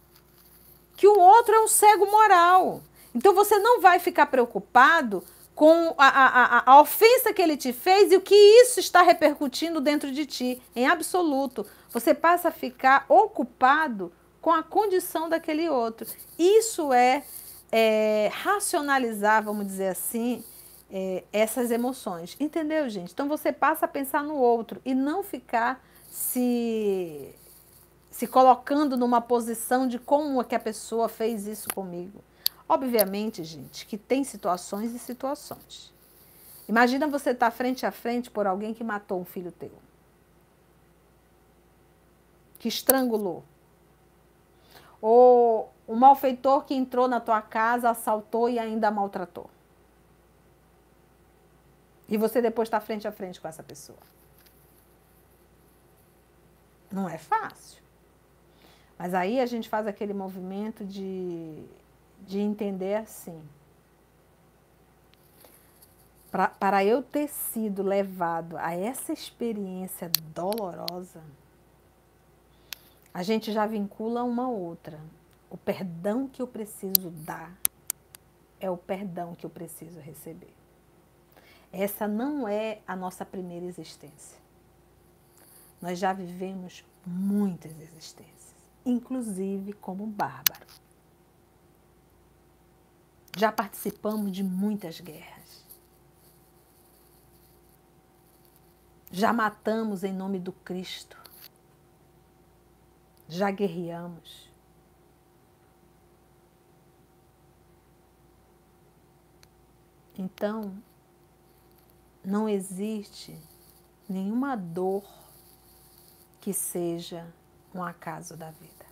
[1.03, 2.81] que o outro é um cego moral.
[3.13, 8.13] Então você não vai ficar preocupado com a, a, a, ofensa que ele te fez
[8.13, 11.67] e o que isso está repercutindo dentro de ti, em absoluto.
[11.91, 16.07] Você passa a ficar ocupado com a condição daquele outro.
[16.39, 17.25] Isso é,
[17.73, 20.45] é racionalizar, vamos dizer assim,
[20.89, 22.37] é, essas emoções.
[22.39, 23.13] Entendeu, gente?
[23.13, 27.35] Então você passa a pensar no outro e não ficar se
[28.13, 32.23] se colocando numa posição de como é que a pessoa fez isso comigo.
[32.69, 35.93] Obviamente, gente, que tem situações e situações.
[36.69, 39.73] Imagina você estar tá frente a frente por alguém que matou um filho teu.
[42.59, 43.43] Que estrangulou.
[45.01, 49.49] Ou um malfeitor que entrou na tua casa, assaltou e ainda maltratou.
[52.07, 53.99] E você depois está frente a frente com essa pessoa.
[56.91, 57.82] Não é fácil.
[59.03, 61.65] Mas aí a gente faz aquele movimento de,
[62.21, 63.43] de entender assim.
[66.31, 71.21] Pra, para eu ter sido levado a essa experiência dolorosa,
[73.13, 75.01] a gente já vincula uma outra.
[75.51, 77.53] O perdão que eu preciso dar
[78.61, 80.55] é o perdão que eu preciso receber.
[81.73, 84.39] Essa não é a nossa primeira existência.
[85.81, 88.42] Nós já vivemos muitas existências
[88.85, 90.67] inclusive como bárbaro.
[93.37, 95.65] Já participamos de muitas guerras.
[99.11, 101.17] Já matamos em nome do Cristo.
[103.29, 104.51] Já guerreamos.
[110.19, 110.77] Então,
[112.25, 113.37] não existe
[114.09, 115.05] nenhuma dor
[116.41, 117.27] que seja
[117.75, 118.87] um acaso da vida.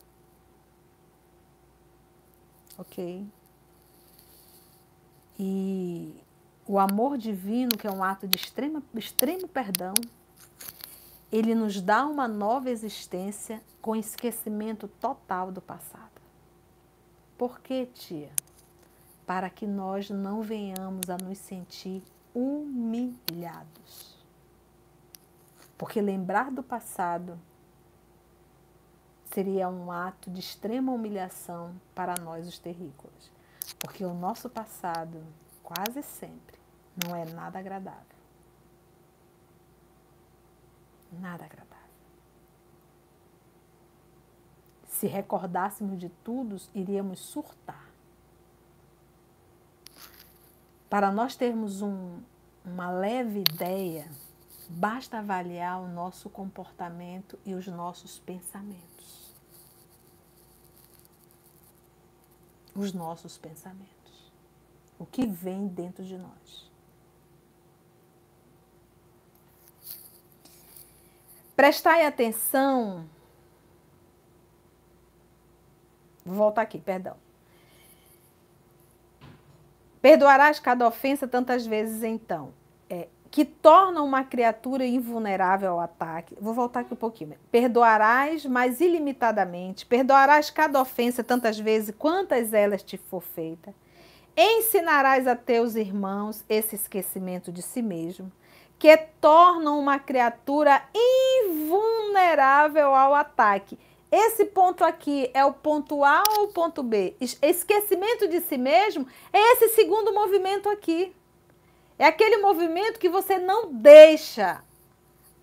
[2.78, 3.26] Ok?
[5.38, 6.14] E
[6.66, 9.94] o amor divino, que é um ato de extrema, extremo perdão,
[11.32, 16.20] ele nos dá uma nova existência com esquecimento total do passado.
[17.38, 18.30] Por quê, tia?
[19.26, 22.02] Para que nós não venhamos a nos sentir
[22.34, 24.18] humilhados.
[25.78, 27.38] Porque lembrar do passado
[29.32, 33.30] seria um ato de extrema humilhação para nós, os terrícolas,
[33.78, 35.22] porque o nosso passado,
[35.62, 36.58] quase sempre,
[37.06, 38.04] não é nada agradável.
[41.12, 41.70] Nada agradável.
[44.86, 47.88] Se recordássemos de tudo, iríamos surtar.
[50.88, 52.20] Para nós termos um,
[52.64, 54.10] uma leve ideia,
[54.68, 58.89] basta avaliar o nosso comportamento e os nossos pensamentos.
[62.80, 64.32] Os nossos pensamentos,
[64.98, 66.70] o que vem dentro de nós.
[71.54, 73.06] Prestai atenção.
[76.24, 77.16] Vou voltar aqui, perdão.
[80.00, 82.54] Perdoarás cada ofensa tantas vezes então.
[83.30, 86.36] Que tornam uma criatura invulnerável ao ataque.
[86.40, 87.36] Vou voltar aqui um pouquinho.
[87.50, 89.86] Perdoarás, mas ilimitadamente.
[89.86, 93.72] Perdoarás cada ofensa tantas vezes quantas elas te for feita.
[94.36, 98.32] Ensinarás a teus irmãos esse esquecimento de si mesmo,
[98.78, 100.82] que tornam uma criatura
[101.44, 103.78] invulnerável ao ataque.
[104.10, 107.14] Esse ponto aqui é o ponto A ou o ponto B?
[107.20, 111.14] Esquecimento de si mesmo é esse segundo movimento aqui.
[112.00, 114.62] É aquele movimento que você não deixa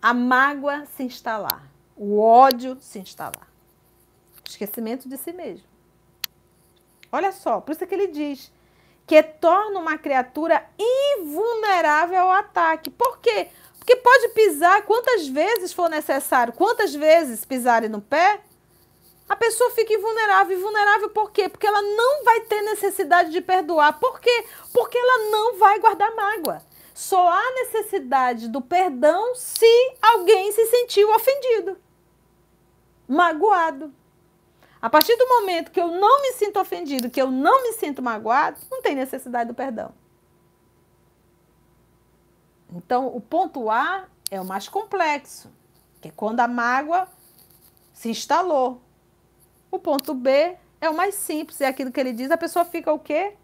[0.01, 3.47] a mágoa se instalar, o ódio se instalar.
[4.43, 5.67] Esquecimento de si mesmo.
[7.11, 8.51] Olha só, por isso é que ele diz
[9.05, 12.89] que torna uma criatura invulnerável ao ataque.
[12.89, 13.49] Por quê?
[13.77, 18.41] Porque pode pisar quantas vezes for necessário, quantas vezes pisarem no pé,
[19.29, 20.57] a pessoa fica invulnerável.
[20.57, 21.49] Invulnerável por quê?
[21.49, 23.99] Porque ela não vai ter necessidade de perdoar.
[23.99, 24.45] Por quê?
[24.73, 26.61] Porque ela não vai guardar mágoa.
[26.93, 31.77] Só há necessidade do perdão se alguém se sentiu ofendido,
[33.07, 33.93] magoado.
[34.81, 38.01] A partir do momento que eu não me sinto ofendido, que eu não me sinto
[38.01, 39.93] magoado, não tem necessidade do perdão.
[42.73, 45.51] Então, o ponto A é o mais complexo,
[46.01, 47.07] que é quando a mágoa
[47.93, 48.81] se instalou.
[49.77, 52.91] O ponto B é o mais simples, é aquilo que ele diz, a pessoa fica
[52.91, 53.35] o quê?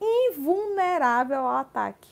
[0.00, 2.08] Invulnerável ao ataque.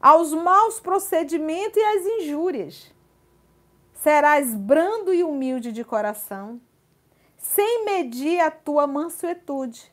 [0.00, 2.90] Aos maus procedimentos e às injúrias.
[3.92, 6.58] Serás brando e humilde de coração,
[7.36, 9.92] sem medir a tua mansuetude.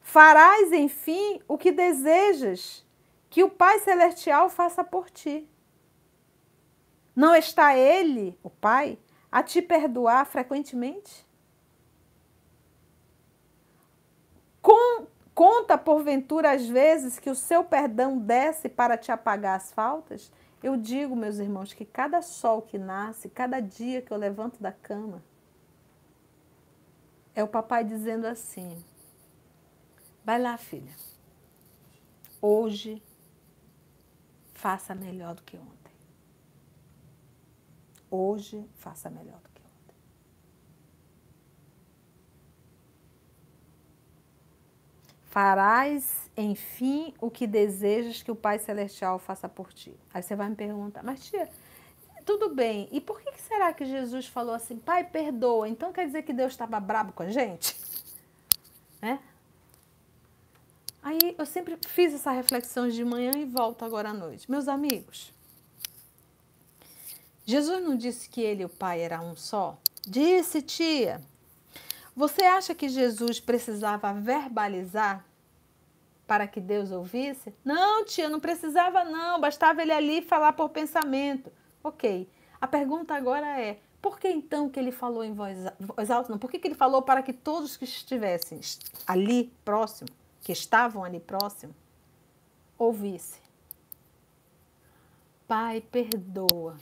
[0.00, 2.86] Farás, enfim, o que desejas
[3.28, 5.50] que o Pai Celestial faça por ti.
[7.14, 8.96] Não está Ele, o Pai,
[9.36, 11.28] a te perdoar frequentemente?
[14.62, 20.32] Com, conta, porventura, às vezes que o seu perdão desce para te apagar as faltas?
[20.62, 24.72] Eu digo, meus irmãos, que cada sol que nasce, cada dia que eu levanto da
[24.72, 25.22] cama,
[27.34, 28.82] é o papai dizendo assim:
[30.24, 30.94] vai lá, filha,
[32.40, 33.02] hoje
[34.54, 35.85] faça melhor do que ontem.
[38.10, 39.96] Hoje faça melhor do que ontem.
[45.24, 49.94] Farás, enfim, o que desejas que o Pai Celestial faça por ti.
[50.14, 51.48] Aí você vai me perguntar, mas tia,
[52.24, 55.68] tudo bem, e por que será que Jesus falou assim, Pai, perdoa?
[55.68, 57.76] Então quer dizer que Deus estava brabo com a gente?
[59.00, 59.20] Né?
[61.02, 64.50] Aí eu sempre fiz essa reflexão de manhã e volto agora à noite.
[64.50, 65.32] Meus amigos,
[67.46, 69.78] Jesus não disse que ele e o Pai era um só?
[70.04, 71.20] Disse, tia.
[72.14, 75.24] Você acha que Jesus precisava verbalizar
[76.26, 77.54] para que Deus ouvisse?
[77.64, 81.52] Não, tia, não precisava não, bastava ele ali falar por pensamento.
[81.84, 82.28] Ok.
[82.60, 86.32] A pergunta agora é, por que então que ele falou em voz, voz alta?
[86.32, 88.60] Não, por que, que ele falou para que todos que estivessem
[89.06, 90.08] ali próximo,
[90.40, 91.74] que estavam ali próximo,
[92.76, 93.42] ouvissem?
[95.46, 96.76] Pai, perdoa.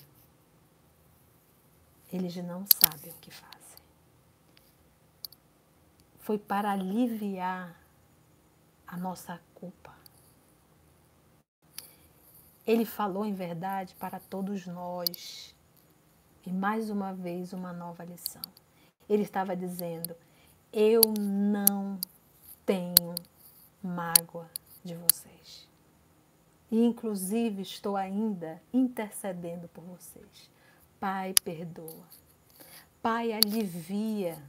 [2.15, 3.79] Eles não sabem o que fazem.
[6.21, 7.77] Foi para aliviar
[8.87, 9.93] a nossa culpa.
[12.65, 15.57] Ele falou em verdade para todos nós.
[16.47, 18.43] E mais uma vez, uma nova lição.
[19.09, 20.15] Ele estava dizendo:
[20.73, 21.99] Eu não
[22.65, 23.17] tenho
[23.83, 24.49] mágoa
[24.85, 25.69] de vocês.
[26.71, 30.54] E, inclusive, estou ainda intercedendo por vocês.
[31.05, 32.09] Pai, perdoa.
[33.03, 34.43] Pai, alivia.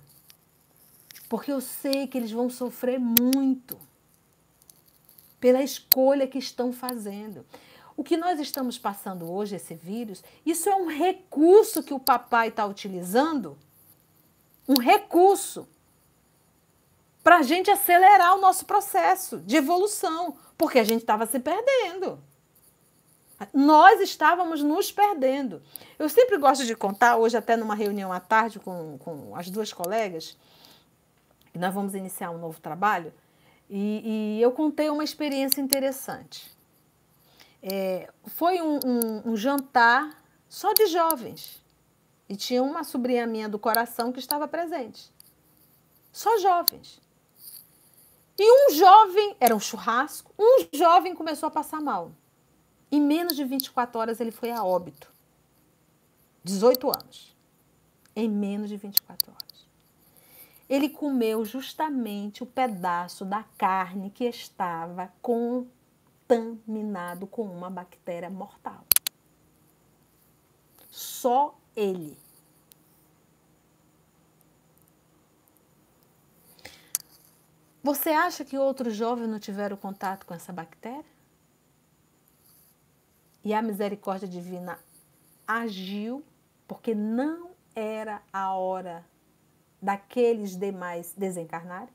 [1.28, 3.78] Porque eu sei que eles vão sofrer muito
[5.38, 7.46] pela escolha que estão fazendo.
[7.98, 12.48] O que nós estamos passando hoje, esse vírus, isso é um recurso que o papai
[12.48, 13.58] está utilizando,
[14.66, 15.68] um recurso
[17.22, 22.18] para a gente acelerar o nosso processo de evolução, porque a gente estava se perdendo.
[23.54, 25.62] Nós estávamos nos perdendo.
[26.00, 29.74] Eu sempre gosto de contar, hoje até numa reunião à tarde com, com as duas
[29.74, 30.38] colegas,
[31.52, 33.14] que nós vamos iniciar um novo trabalho,
[33.70, 36.50] e, e eu contei uma experiência interessante.
[37.62, 41.64] É, foi um, um, um jantar só de jovens.
[42.28, 45.12] E tinha uma sobrinha minha do coração que estava presente.
[46.12, 47.02] Só jovens.
[48.38, 52.12] E um jovem, era um churrasco, um jovem começou a passar mal.
[52.92, 55.12] Em menos de 24 horas ele foi a óbito.
[56.44, 57.36] 18 anos.
[58.16, 59.46] Em menos de 24 horas.
[60.70, 68.84] Ele comeu justamente o pedaço da carne que estava contaminado com uma bactéria mortal.
[70.90, 72.18] Só ele.
[77.84, 81.15] Você acha que outros jovens não tiveram contato com essa bactéria?
[83.46, 84.80] E a misericórdia divina
[85.48, 86.26] agiu
[86.68, 89.06] porque não era a hora
[89.80, 91.94] daqueles demais desencarnarem?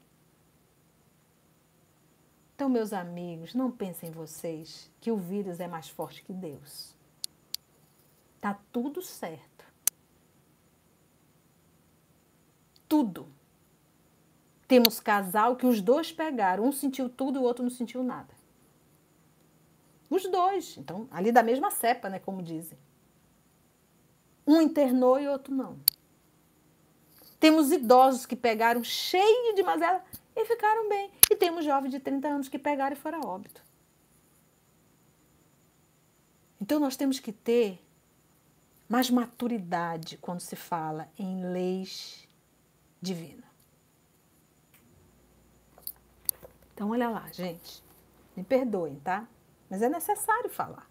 [2.54, 6.94] Então, meus amigos, não pensem vocês que o vírus é mais forte que Deus.
[8.40, 9.64] Tá tudo certo.
[12.86, 13.26] Tudo.
[14.68, 18.39] Temos casal que os dois pegaram, um sentiu tudo e o outro não sentiu nada.
[20.10, 22.76] Os dois, então, ali da mesma cepa, né, como dizem.
[24.44, 25.78] Um internou e outro não.
[27.38, 30.04] Temos idosos que pegaram cheio de mazela
[30.34, 31.12] e ficaram bem.
[31.30, 33.62] E temos jovens de 30 anos que pegaram e foram a óbito.
[36.60, 37.80] Então nós temos que ter
[38.88, 42.28] mais maturidade quando se fala em leis
[43.00, 43.48] divinas.
[46.74, 47.82] Então olha lá, gente.
[48.36, 49.26] Me perdoem, tá?
[49.70, 50.90] Mas é necessário falar.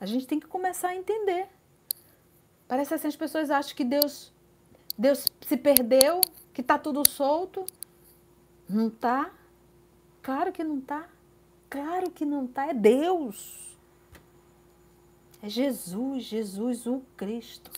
[0.00, 1.46] A gente tem que começar a entender.
[2.66, 4.32] Parece assim as pessoas acham que Deus
[4.98, 6.20] Deus se perdeu,
[6.52, 7.64] que está tudo solto
[8.72, 9.30] não tá?
[10.22, 11.06] Claro que não tá.
[11.68, 12.68] Claro que não tá.
[12.68, 13.76] É Deus.
[15.42, 17.70] É Jesus, Jesus o Cristo.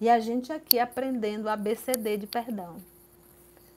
[0.00, 2.78] E a gente aqui aprendendo a ABCD de perdão.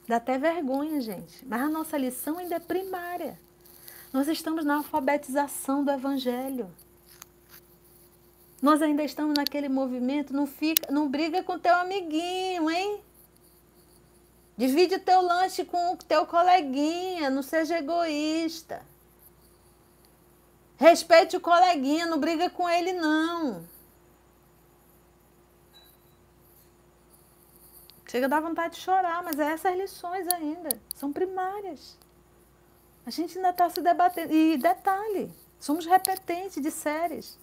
[0.08, 1.46] Dá até vergonha, gente.
[1.46, 3.38] Mas a nossa lição ainda é primária.
[4.14, 6.72] Nós estamos na alfabetização do Evangelho.
[8.62, 13.02] Nós ainda estamos naquele movimento, não fica, não briga com teu amiguinho, hein?
[14.56, 18.82] Divide o teu lanche com o teu coleguinha, não seja egoísta.
[20.76, 23.66] Respeite o coleguinha, não briga com ele não.
[28.06, 32.03] Chega a dar vontade de chorar, mas é essas lições ainda, são primárias.
[33.06, 34.32] A gente ainda está se debatendo.
[34.32, 37.38] E detalhe, somos repetentes de séries.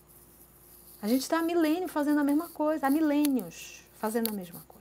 [1.02, 4.72] A gente está há milênio fazendo a mesma coisa, há milênios fazendo a mesma coisa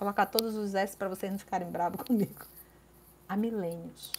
[0.00, 2.46] colocar todos os S para vocês não ficarem bravos comigo.
[3.28, 4.10] Há milênios.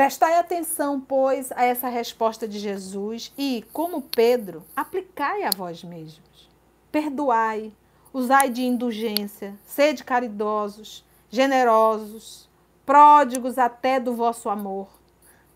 [0.00, 6.48] Prestai atenção, pois, a essa resposta de Jesus e, como Pedro, aplicai a vós mesmos.
[6.90, 7.70] Perdoai,
[8.10, 12.48] usai de indulgência, sede caridosos, generosos,
[12.86, 14.88] pródigos até do vosso amor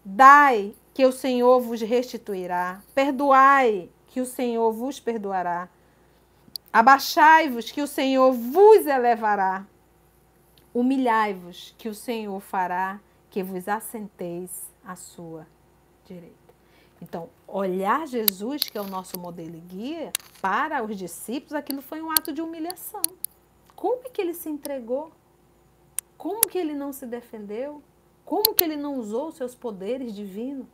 [0.04, 2.82] Dai, que o Senhor vos restituirá.
[2.94, 5.70] Perdoai, que o Senhor vos perdoará.
[6.70, 9.64] Abaixai-vos, que o Senhor vos elevará.
[10.74, 13.00] Humilhai-vos, que o Senhor fará
[13.34, 15.44] que vos assenteis à sua
[16.04, 16.54] direita.
[17.02, 22.00] Então, olhar Jesus, que é o nosso modelo e guia, para os discípulos, aquilo foi
[22.00, 23.02] um ato de humilhação.
[23.74, 25.10] Como é que ele se entregou?
[26.16, 27.82] Como que ele não se defendeu?
[28.24, 30.68] Como que ele não usou seus poderes divinos?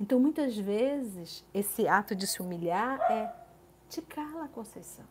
[0.00, 3.32] Então, muitas vezes, esse ato de se humilhar é
[3.88, 5.06] te cala, Conceição.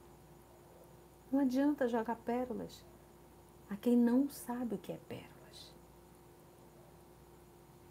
[1.31, 2.85] Não adianta jogar pérolas
[3.69, 5.36] a quem não sabe o que é pérolas.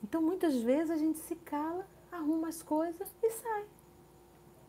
[0.07, 3.67] Então, muitas vezes a gente se cala, arruma as coisas e sai.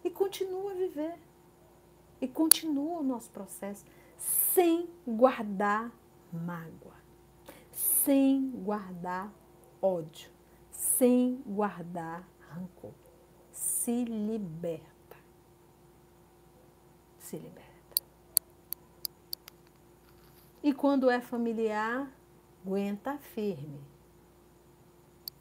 [0.03, 1.17] E continua a viver.
[2.19, 3.85] E continua o nosso processo
[4.17, 5.91] sem guardar
[6.33, 6.97] mágoa
[8.07, 9.31] sem guardar
[9.81, 10.31] ódio,
[10.71, 12.93] sem guardar rancor.
[13.51, 15.17] Se liberta.
[17.19, 17.67] Se liberta.
[20.63, 22.09] E quando é familiar,
[22.65, 23.81] aguenta firme.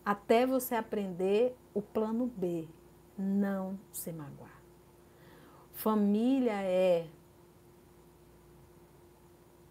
[0.06, 2.68] Até você aprender o plano B,
[3.18, 4.62] não se magoar.
[5.72, 7.08] Família é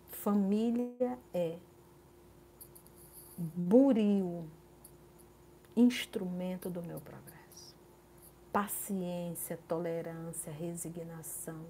[0.09, 1.57] família é
[3.38, 4.45] buril,
[5.73, 7.73] instrumento do meu progresso.
[8.51, 11.65] Paciência, tolerância, resignação.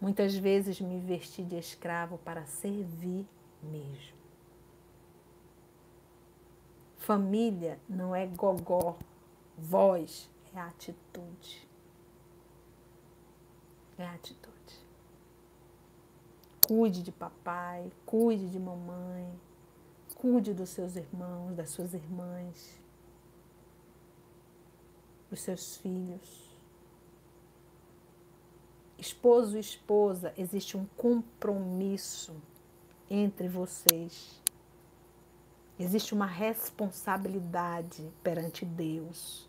[0.00, 3.26] Muitas vezes me vesti de escravo para servir
[3.60, 4.25] mesmo.
[7.06, 8.96] Família não é gogó,
[9.56, 11.66] voz, é atitude.
[13.96, 14.54] É atitude.
[16.66, 19.32] Cuide de papai, cuide de mamãe,
[20.16, 22.80] Cuide dos seus irmãos, das suas irmãs,
[25.28, 26.50] dos seus filhos.
[28.96, 32.34] Esposo e esposa, existe um compromisso
[33.10, 34.42] entre vocês.
[35.78, 39.48] Existe uma responsabilidade perante Deus.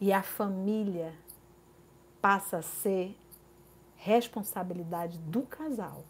[0.00, 1.12] E a família
[2.20, 3.16] passa a ser
[3.96, 6.04] responsabilidade do casal.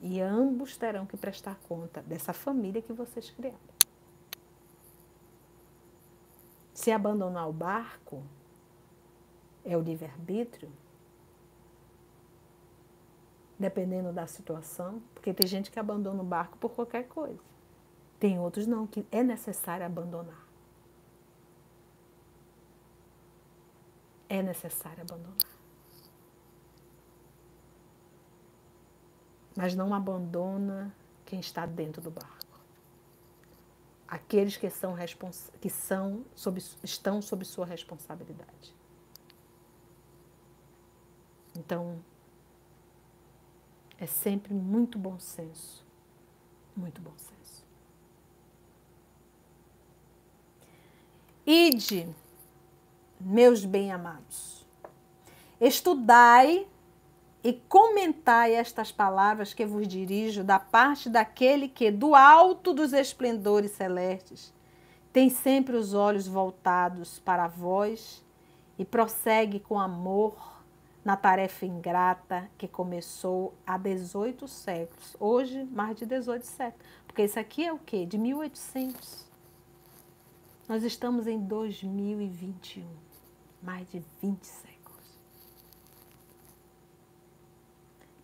[0.00, 3.58] E ambos terão que prestar conta dessa família que vocês criaram.
[6.74, 8.22] Se abandonar o barco
[9.64, 10.70] é o livre-arbítrio,
[13.58, 17.55] dependendo da situação, porque tem gente que abandona o barco por qualquer coisa.
[18.18, 20.46] Tem outros não, que é necessário abandonar.
[24.28, 25.56] É necessário abandonar.
[29.56, 30.94] Mas não abandona
[31.24, 32.36] quem está dentro do barco.
[34.08, 34.94] Aqueles que, são,
[35.60, 38.74] que são sob, estão sob sua responsabilidade.
[41.56, 41.98] Então,
[43.98, 45.84] é sempre muito bom senso.
[46.76, 47.65] Muito bom senso.
[51.48, 52.08] Ide,
[53.20, 54.66] meus bem-amados,
[55.60, 56.66] estudai
[57.44, 63.70] e comentai estas palavras que vos dirijo da parte daquele que, do alto dos esplendores
[63.70, 64.52] celestes,
[65.12, 68.24] tem sempre os olhos voltados para vós
[68.76, 70.34] e prossegue com amor
[71.04, 75.16] na tarefa ingrata que começou há 18 séculos.
[75.20, 76.84] Hoje, mais de 18 séculos.
[77.06, 78.04] Porque isso aqui é o quê?
[78.04, 79.35] De 1800.
[80.68, 82.84] Nós estamos em 2021.
[83.62, 84.76] Mais de 20 séculos.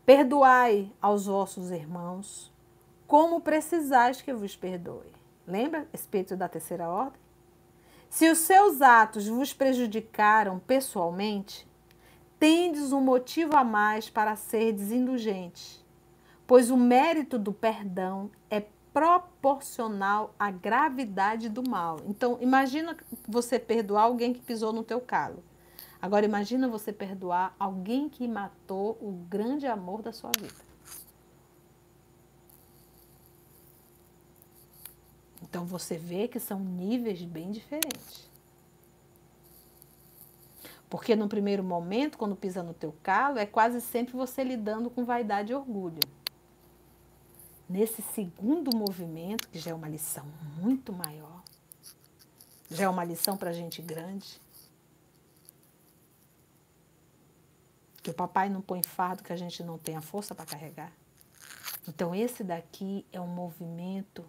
[0.05, 2.53] Perdoai aos vossos irmãos,
[3.07, 5.13] como precisais que vos perdoe.
[5.47, 7.21] Lembra, espírito da terceira ordem?
[8.11, 11.67] Se os seus atos vos prejudicaram pessoalmente,
[12.41, 15.83] tendes um motivo a mais para ser indulgente,
[16.45, 18.29] pois o mérito do perdão
[18.93, 22.01] proporcional à gravidade do mal.
[22.07, 25.43] Então, imagina você perdoar alguém que pisou no teu calo.
[26.01, 30.73] Agora imagina você perdoar alguém que matou o grande amor da sua vida.
[35.41, 38.29] Então você vê que são níveis bem diferentes.
[40.91, 45.05] Porque no primeiro momento, quando pisa no teu calo, é quase sempre você lidando com
[45.05, 46.01] vaidade e orgulho.
[47.73, 50.27] Nesse segundo movimento, que já é uma lição
[50.59, 51.43] muito maior,
[52.71, 54.39] já é uma lição para gente grande,
[58.03, 60.93] que o papai não põe fardo que a gente não tem a força para carregar.
[61.89, 64.23] Então, esse daqui é um movimento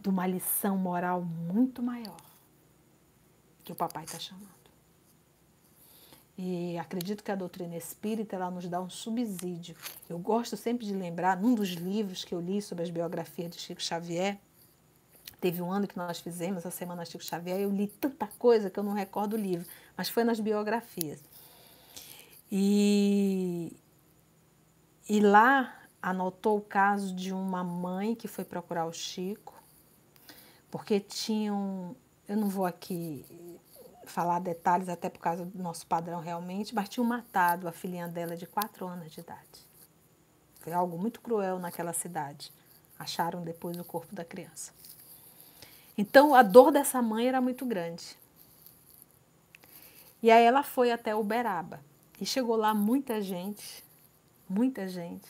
[0.00, 2.20] de uma lição moral muito maior
[3.62, 4.57] que o papai está chamando.
[6.40, 9.74] E acredito que a doutrina espírita ela nos dá um subsídio.
[10.08, 13.58] Eu gosto sempre de lembrar, num dos livros que eu li sobre as biografias de
[13.58, 14.38] Chico Xavier,
[15.40, 18.78] teve um ano que nós fizemos a Semana Chico Xavier, eu li tanta coisa que
[18.78, 19.66] eu não recordo o livro,
[19.96, 21.20] mas foi nas biografias.
[22.52, 23.76] E,
[25.08, 29.60] e lá anotou o caso de uma mãe que foi procurar o Chico,
[30.70, 31.96] porque tinham,
[32.28, 33.24] eu não vou aqui
[34.10, 38.36] falar detalhes, até por causa do nosso padrão realmente, mas tinham matado a filhinha dela
[38.36, 39.66] de quatro anos de idade.
[40.60, 42.52] Foi algo muito cruel naquela cidade.
[42.98, 44.72] Acharam depois o corpo da criança.
[45.96, 48.16] Então a dor dessa mãe era muito grande.
[50.22, 51.80] E aí ela foi até Uberaba.
[52.20, 53.84] E chegou lá muita gente,
[54.48, 55.28] muita gente.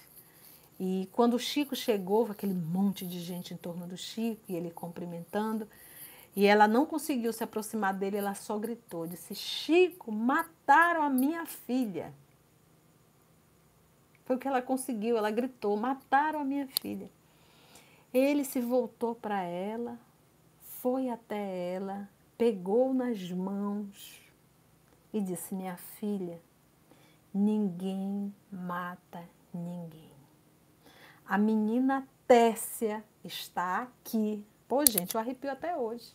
[0.81, 4.71] E quando o Chico chegou, aquele monte de gente em torno do Chico, e ele
[4.71, 5.69] cumprimentando,
[6.37, 11.45] e ela não conseguiu se aproximar dele, ela só gritou, disse: Chico, mataram a minha
[11.47, 12.13] filha.
[14.25, 17.11] Foi o que ela conseguiu, ela gritou: mataram a minha filha.
[18.13, 19.99] Ele se voltou para ela,
[20.61, 24.21] foi até ela, pegou nas mãos
[25.13, 26.41] e disse: Minha filha,
[27.33, 30.13] ninguém mata ninguém.
[31.27, 34.45] A menina Téssia está aqui.
[34.69, 36.15] Pô, gente, eu arrepio até hoje.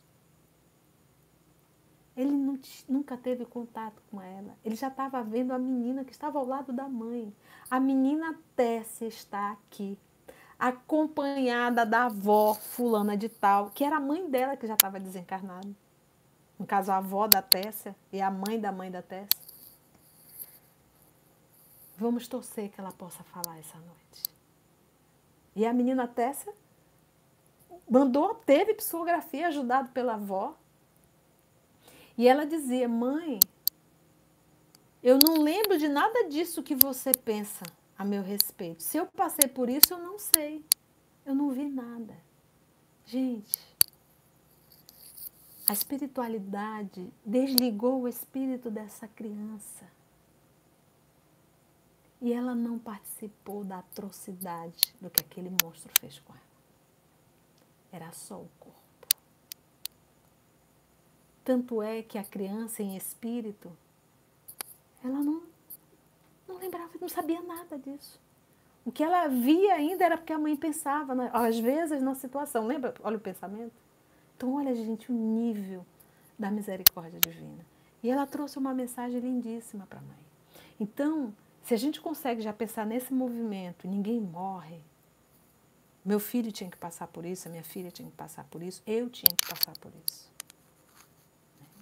[2.16, 4.56] Ele não, nunca teve contato com ela.
[4.64, 7.34] Ele já estava vendo a menina que estava ao lado da mãe.
[7.72, 9.98] A menina Tessia está aqui,
[10.60, 15.70] acompanhada da avó fulana de tal, que era a mãe dela que já estava desencarnada.
[16.60, 19.42] No caso, a avó da Tessia e a mãe da mãe da Tessia.
[21.98, 24.24] Vamos torcer que ela possa falar essa noite.
[25.56, 26.54] E a menina Tessia
[27.90, 30.56] mandou, teve psicografia ajudado pela avó
[32.18, 33.40] e ela dizia: Mãe,
[35.02, 37.66] eu não lembro de nada disso que você pensa
[37.98, 38.84] a meu respeito.
[38.84, 40.64] Se eu passei por isso, eu não sei.
[41.26, 42.16] Eu não vi nada.
[43.06, 43.60] Gente,
[45.68, 49.86] a espiritualidade desligou o espírito dessa criança.
[52.22, 56.53] E ela não participou da atrocidade do que aquele monstro fez com ela.
[57.94, 59.08] Era só o corpo.
[61.46, 63.72] Tanto é que a criança em espírito,
[65.04, 65.44] ela não,
[66.48, 68.20] não lembrava, não sabia nada disso.
[68.84, 71.30] O que ela via ainda era porque a mãe pensava, né?
[71.32, 72.66] às vezes, na situação.
[72.66, 72.96] Lembra?
[73.04, 73.76] Olha o pensamento.
[74.36, 75.86] Então, olha, gente, o nível
[76.38, 77.64] da misericórdia divina.
[78.02, 80.18] E ela trouxe uma mensagem lindíssima para a mãe.
[80.80, 81.32] Então,
[81.62, 84.82] se a gente consegue já pensar nesse movimento, ninguém morre.
[86.06, 88.82] Meu filho tinha que passar por isso, a minha filha tinha que passar por isso,
[88.86, 90.30] eu tinha que passar por isso.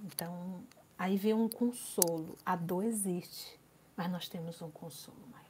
[0.04, 0.64] Então,
[0.98, 2.38] aí vem um consolo.
[2.46, 3.60] A dor existe,
[3.98, 5.46] mas nós temos um consolo maior.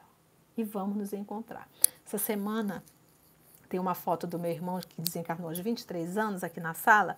[0.56, 1.70] E vamos nos encontrar.
[2.06, 2.84] Essa semana
[3.68, 7.18] tem uma foto do meu irmão que desencarnou aos 23 anos aqui na sala.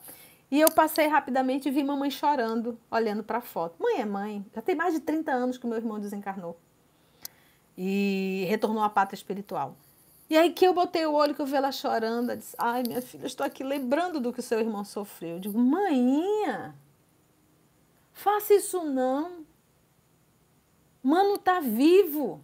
[0.50, 3.76] E eu passei rapidamente e vi mamãe chorando, olhando para a foto.
[3.80, 6.58] Mãe é mãe, já tem mais de 30 anos que meu irmão desencarnou.
[7.76, 9.76] E retornou à pátria espiritual.
[10.34, 12.82] E aí que eu botei o olho, que eu vi ela chorando, ela disse, ai
[12.82, 15.36] minha filha, estou aqui lembrando do que o seu irmão sofreu.
[15.36, 16.74] Eu digo, mãinha,
[18.12, 19.46] faça isso não.
[21.04, 22.44] Mano tá vivo.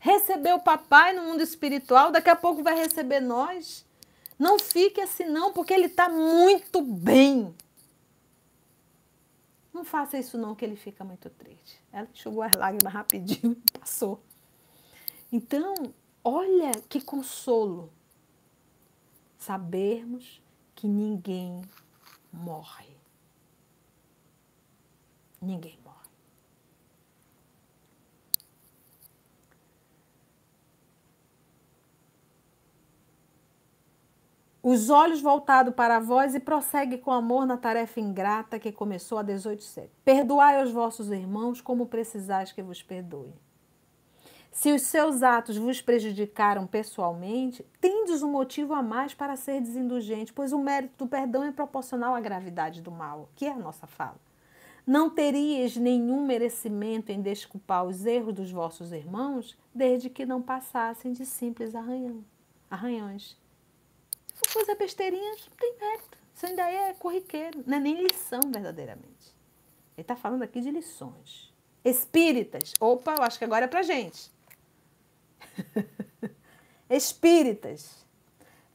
[0.00, 3.86] Recebeu o papai no mundo espiritual, daqui a pouco vai receber nós.
[4.36, 7.54] Não fique assim não, porque ele está muito bem.
[9.72, 11.80] Não faça isso não, que ele fica muito triste.
[11.92, 14.20] Ela enxugou as lágrimas rapidinho e passou.
[15.30, 15.94] Então,
[16.24, 17.90] olha que consolo
[19.38, 20.42] sabermos
[20.74, 21.62] que ninguém
[22.32, 22.96] morre.
[25.40, 25.82] Ninguém
[34.62, 39.22] os olhos voltados para vós e prossegue com amor na tarefa ingrata que começou a
[39.22, 39.64] 18
[40.04, 43.34] Perdoai os vossos irmãos como precisais que vos perdoe.
[44.52, 50.32] Se os seus atos vos prejudicaram pessoalmente, tendes um motivo a mais para ser desindulgente,
[50.32, 53.86] pois o mérito do perdão é proporcional à gravidade do mal, que é a nossa
[53.86, 54.20] fala.
[54.86, 61.12] Não terias nenhum merecimento em desculpar os erros dos vossos irmãos, desde que não passassem
[61.12, 62.24] de simples arranhão,
[62.70, 63.40] arranhões
[64.42, 66.18] essa coisa besteirinha não tem mérito.
[66.34, 69.32] Isso ainda é corriqueiro, não é nem lição verdadeiramente.
[69.96, 71.52] Ele está falando aqui de lições.
[71.84, 72.72] Espíritas.
[72.80, 74.30] Opa, eu acho que agora é para gente.
[76.88, 78.04] Espíritas.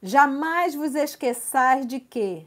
[0.02, 2.46] Jamais vos esqueçais de que,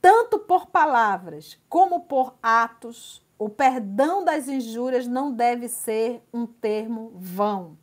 [0.00, 7.12] tanto por palavras como por atos, o perdão das injúrias não deve ser um termo
[7.14, 7.76] vão.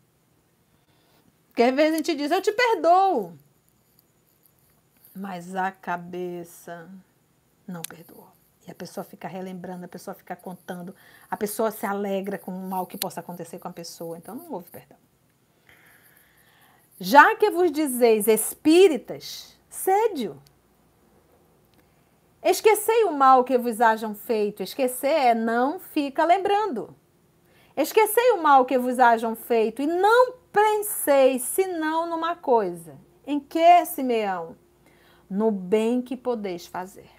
[1.48, 3.34] Porque às vezes a gente diz, eu te perdoo.
[5.16, 6.88] Mas a cabeça
[7.68, 8.32] não perdoa.
[8.68, 10.94] E a pessoa fica relembrando, a pessoa fica contando,
[11.32, 14.18] a pessoa se alegra com o mal que possa acontecer com a pessoa.
[14.18, 14.98] Então não houve perdão.
[17.00, 20.42] Já que vos dizeis espíritas, sédio.
[22.42, 24.64] Esquecei o mal que vos hajam feito.
[24.64, 26.96] Esquecer é não fica lembrando.
[27.76, 32.98] Esquecei o mal que vos hajam feito e não penseis senão numa coisa.
[33.26, 34.56] Em que, Simeão?
[35.30, 37.10] no bem que podeis fazer.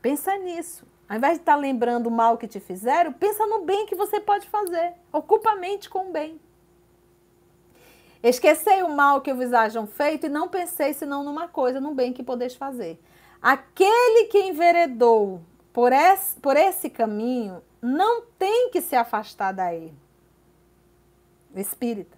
[0.00, 0.86] Pensa nisso.
[1.08, 4.20] Ao invés de estar lembrando o mal que te fizeram, pensa no bem que você
[4.20, 4.94] pode fazer.
[5.12, 6.40] Ocupa a mente com o bem.
[8.22, 12.12] Esquecei o mal que vos hajam feito e não pensei senão numa coisa, no bem
[12.12, 13.00] que podeis fazer.
[13.40, 15.40] Aquele que enveredou
[15.72, 19.92] por esse, por esse caminho não tem que se afastar daí.
[21.54, 22.16] Espírita.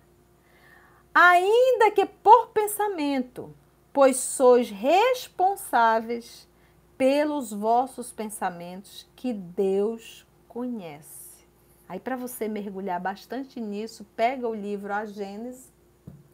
[1.15, 3.55] Ainda que por pensamento
[3.93, 6.49] pois sois responsáveis
[6.97, 11.47] pelos vossos pensamentos que Deus conhece.
[11.89, 15.73] Aí, para você mergulhar bastante nisso, pega o livro A Gênese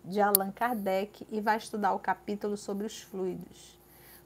[0.07, 3.77] de Allan Kardec e vai estudar o capítulo sobre os fluidos.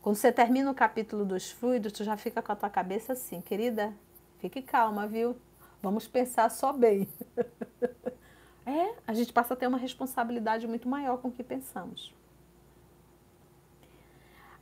[0.03, 3.41] Quando você termina o capítulo dos fluidos, tu já fica com a tua cabeça assim,
[3.41, 3.93] querida,
[4.39, 5.37] fique calma, viu?
[5.83, 7.09] Vamos pensar só bem.
[8.67, 12.15] é, a gente passa a ter uma responsabilidade muito maior com o que pensamos.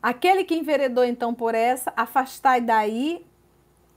[0.00, 3.26] Aquele que enveredou então por essa, afastai daí,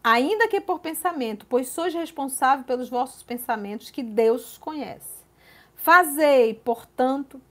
[0.03, 5.20] ainda que por pensamento, pois sois responsável pelos vossos pensamentos que Deus conhece.
[5.84, 7.42] Fazei, portanto,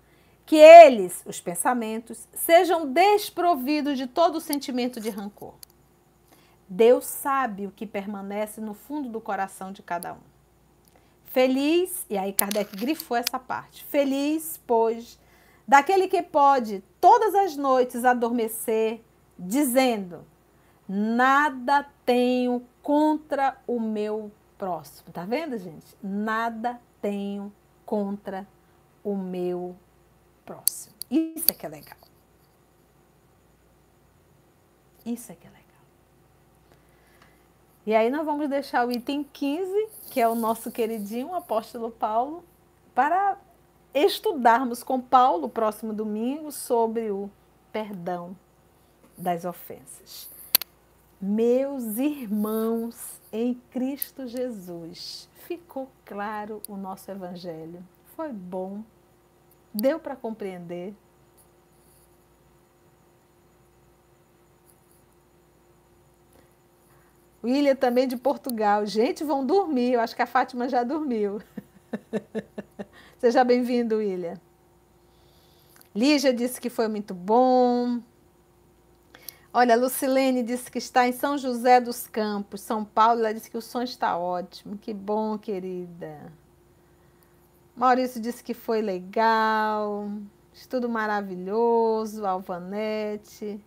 [0.46, 5.54] que eles, os pensamentos, sejam desprovidos de todo sentimento de rancor.
[6.68, 10.20] Deus sabe o que permanece no fundo do coração de cada um.
[11.24, 15.18] Feliz, e aí Kardec grifou essa parte, feliz, pois,
[15.66, 19.02] daquele que pode todas as noites adormecer,
[19.36, 20.24] dizendo:
[20.88, 25.10] Nada tenho contra o meu próximo.
[25.12, 25.96] Tá vendo, gente?
[26.00, 27.52] Nada tenho
[27.90, 28.46] contra
[29.02, 29.74] o meu
[30.46, 30.94] próximo.
[31.10, 31.98] Isso é que é legal.
[35.04, 35.64] Isso é que é legal.
[37.84, 42.44] E aí nós vamos deixar o item 15, que é o nosso queridinho apóstolo Paulo,
[42.94, 43.36] para
[43.92, 47.28] estudarmos com Paulo próximo domingo sobre o
[47.72, 48.36] perdão
[49.18, 50.30] das ofensas.
[51.20, 57.84] Meus irmãos em Cristo Jesus, ficou claro o nosso evangelho?
[58.16, 58.82] Foi bom?
[59.74, 60.94] Deu para compreender?
[67.44, 68.86] William também de Portugal.
[68.86, 69.92] Gente, vão dormir.
[69.92, 71.42] Eu acho que a Fátima já dormiu.
[73.18, 74.40] Seja bem-vindo, William.
[75.94, 78.00] Lígia disse que foi muito bom.
[79.52, 83.20] Olha, Lucilene disse que está em São José dos Campos, São Paulo.
[83.20, 84.78] Ela disse que o som está ótimo.
[84.78, 86.32] Que bom, querida.
[87.74, 90.08] Maurício disse que foi legal.
[90.54, 92.24] Estudo maravilhoso.
[92.24, 93.60] Alvanete.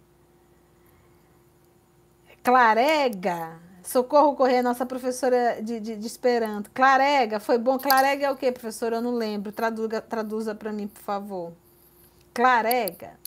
[2.43, 6.69] Clarega, Socorro Corrêa, nossa professora de, de, de, Esperanto.
[6.71, 7.77] Clarega, foi bom.
[7.77, 8.97] Clarega é o que, professora?
[8.97, 9.51] Eu não lembro.
[9.51, 11.53] Traduza, traduza para mim, por favor.
[12.33, 13.22] Clarega.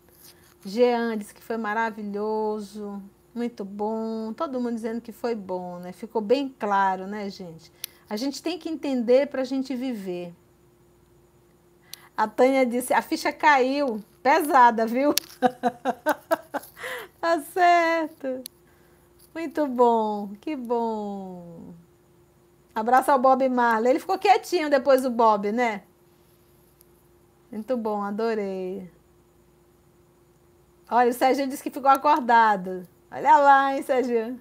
[0.67, 3.01] Jean disse que foi maravilhoso,
[3.33, 4.33] muito bom.
[4.33, 5.93] Todo mundo dizendo que foi bom, né?
[5.93, 7.73] Ficou bem claro, né, gente?
[8.11, 10.35] A gente tem que entender para a gente viver.
[12.17, 14.03] A Tânia disse: a ficha caiu.
[14.23, 15.15] Pesada, viu?
[17.21, 18.43] tá certo.
[19.33, 21.75] Muito bom, que bom.
[22.75, 23.93] Abraço ao Bob Marley.
[23.93, 25.85] Ele ficou quietinho depois do Bob, né?
[27.53, 28.91] Muito bom, adorei.
[30.89, 32.87] Olha, o Sérgio disse que ficou acordado.
[33.11, 34.39] Olha lá, hein, Sérgio.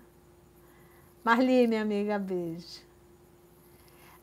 [1.23, 2.81] Marli, minha amiga, beijo.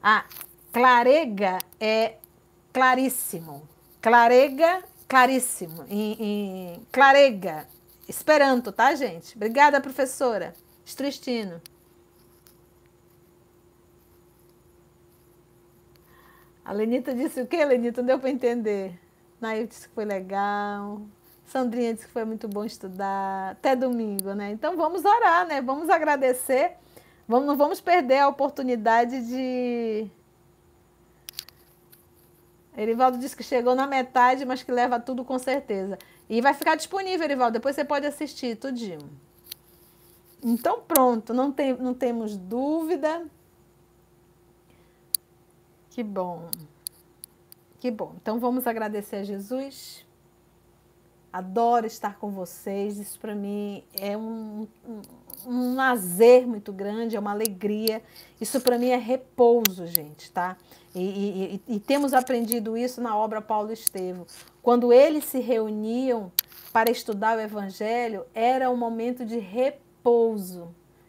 [0.01, 0.25] Ah,
[0.73, 2.17] clarega é
[2.73, 3.69] claríssimo.
[4.01, 5.85] Clarega, claríssimo.
[5.89, 7.67] Em, em, clarega,
[8.09, 9.37] esperanto, tá, gente?
[9.37, 10.55] Obrigada, professora.
[10.85, 11.61] Estristino.
[16.65, 18.01] A Lenita disse o quê, Lenita?
[18.01, 18.99] Não deu para entender.
[19.41, 21.03] Nail disse que foi legal.
[21.53, 23.53] Sandrinha disse que foi muito bom estudar.
[23.53, 24.51] Até domingo, né?
[24.53, 25.61] Então vamos orar, né?
[25.61, 26.79] Vamos agradecer.
[27.29, 30.11] Vamos, não vamos perder a oportunidade de.
[32.75, 35.99] Erivaldo disse que chegou na metade, mas que leva tudo com certeza.
[36.27, 37.53] E vai ficar disponível, Erivaldo.
[37.53, 39.11] Depois você pode assistir tudinho.
[40.43, 43.27] Então pronto, não, tem, não temos dúvida.
[45.91, 46.49] Que bom.
[47.79, 48.15] Que bom.
[48.23, 50.02] Então vamos agradecer a Jesus.
[51.33, 52.99] Adoro estar com vocês.
[52.99, 55.03] Isso para mim é um, um,
[55.47, 58.03] um lazer muito grande, é uma alegria.
[58.41, 60.57] Isso para mim é repouso, gente, tá?
[60.95, 64.27] E, e, e, temos aprendido isso na obra Paulo Estevo.
[64.63, 66.31] Quando eles se reuniam
[66.71, 70.69] para estudar o Evangelho, era um momento de repouso.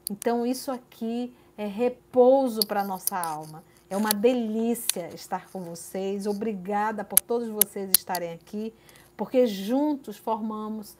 [0.10, 3.64] Então, isso aqui é repouso para a nossa alma.
[3.90, 6.26] É uma delícia estar com vocês.
[6.26, 8.74] Obrigada por todos vocês estarem aqui,
[9.16, 10.98] porque juntos formamos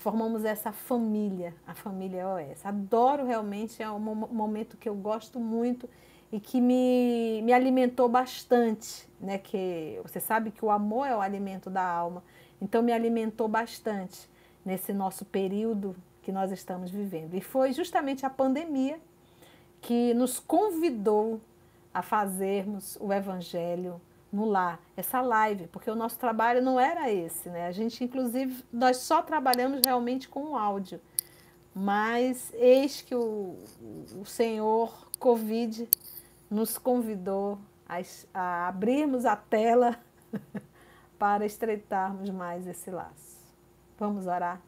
[0.00, 2.64] formamos essa família, a família OS.
[2.64, 5.86] Adoro realmente, é um momento que eu gosto muito
[6.32, 9.36] e que me, me alimentou bastante, né?
[9.36, 12.24] Que você sabe que o amor é o alimento da alma,
[12.62, 14.28] então me alimentou bastante
[14.64, 17.34] nesse nosso período que nós estamos vivendo.
[17.34, 18.98] E foi justamente a pandemia
[19.80, 21.40] que nos convidou
[21.92, 24.00] a fazermos o evangelho
[24.32, 27.66] no lar, essa live, porque o nosso trabalho não era esse, né?
[27.66, 31.00] A gente, inclusive, nós só trabalhamos realmente com o áudio.
[31.74, 33.58] Mas eis que o,
[34.20, 35.88] o Senhor Covid
[36.48, 37.58] nos convidou
[37.88, 38.00] a,
[38.34, 39.98] a abrirmos a tela
[41.18, 43.38] para estreitarmos mais esse laço.
[43.98, 44.60] Vamos orar?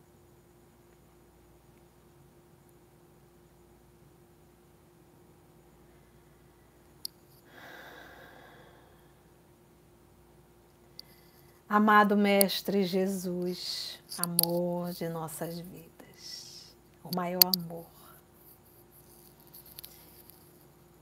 [11.74, 17.86] Amado Mestre Jesus, amor de nossas vidas, o maior amor.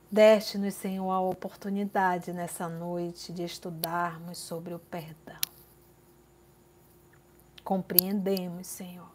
[0.08, 5.40] Deste-nos, Senhor, a oportunidade nessa noite de estudarmos sobre o perdão.
[7.64, 9.10] Compreendemos, Senhor.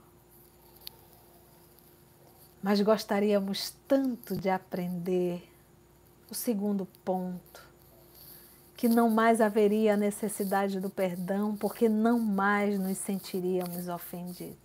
[2.61, 5.49] Mas gostaríamos tanto de aprender
[6.29, 7.74] o segundo ponto
[8.75, 14.57] que não mais haveria a necessidade do perdão, porque não mais nos sentiríamos ofendidos.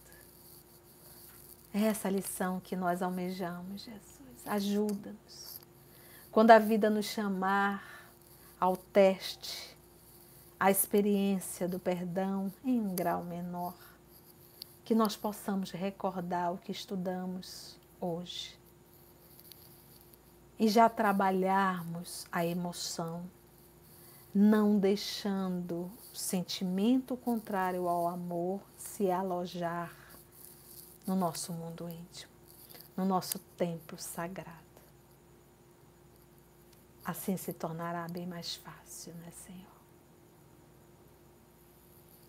[1.72, 4.46] É essa lição que nós almejamos, Jesus.
[4.46, 5.60] Ajuda-nos.
[6.32, 8.10] Quando a vida nos chamar
[8.58, 9.76] ao teste,
[10.58, 13.74] à experiência do perdão em um grau menor,
[14.84, 18.58] que nós possamos recordar o que estudamos hoje
[20.58, 23.24] e já trabalharmos a emoção,
[24.34, 29.92] não deixando o sentimento contrário ao amor se alojar
[31.06, 32.32] no nosso mundo íntimo,
[32.96, 34.58] no nosso templo sagrado.
[37.04, 39.70] Assim se tornará bem mais fácil, né, Senhor?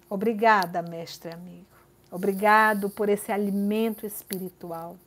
[0.10, 1.68] Obrigada, mestre amigo.
[2.10, 4.98] Obrigado por esse alimento espiritual,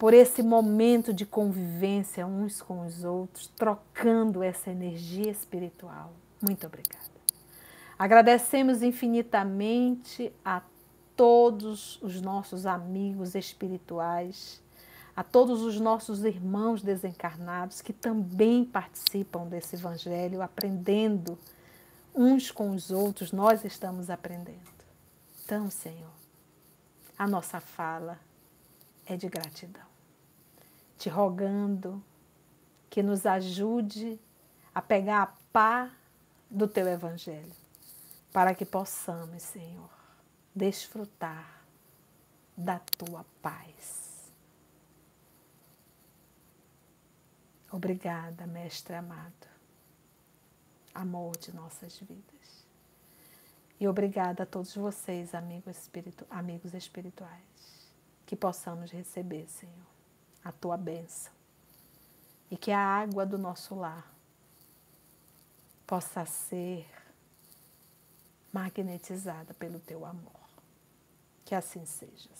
[0.00, 6.14] por esse momento de convivência uns com os outros, trocando essa energia espiritual.
[6.40, 7.04] Muito obrigada.
[7.98, 10.62] Agradecemos infinitamente a
[11.14, 14.62] todos os nossos amigos espirituais,
[15.14, 21.38] a todos os nossos irmãos desencarnados que também participam desse evangelho, aprendendo
[22.14, 24.56] uns com os outros, nós estamos aprendendo.
[25.44, 26.14] Então, Senhor,
[27.18, 28.18] a nossa fala
[29.04, 29.89] é de gratidão,
[31.00, 32.04] te rogando
[32.90, 34.20] que nos ajude
[34.74, 35.90] a pegar a pá
[36.50, 37.56] do teu evangelho,
[38.30, 39.88] para que possamos, Senhor,
[40.54, 41.64] desfrutar
[42.54, 44.30] da tua paz.
[47.72, 49.48] Obrigada, Mestre amado,
[50.94, 52.66] amor de nossas vidas.
[53.80, 57.88] E obrigada a todos vocês, amigos, espiritu amigos espirituais,
[58.26, 59.89] que possamos receber, Senhor,
[60.44, 61.32] a tua bênção.
[62.50, 64.12] E que a água do nosso lar
[65.86, 66.88] possa ser
[68.52, 70.40] magnetizada pelo teu amor.
[71.44, 72.30] Que assim seja.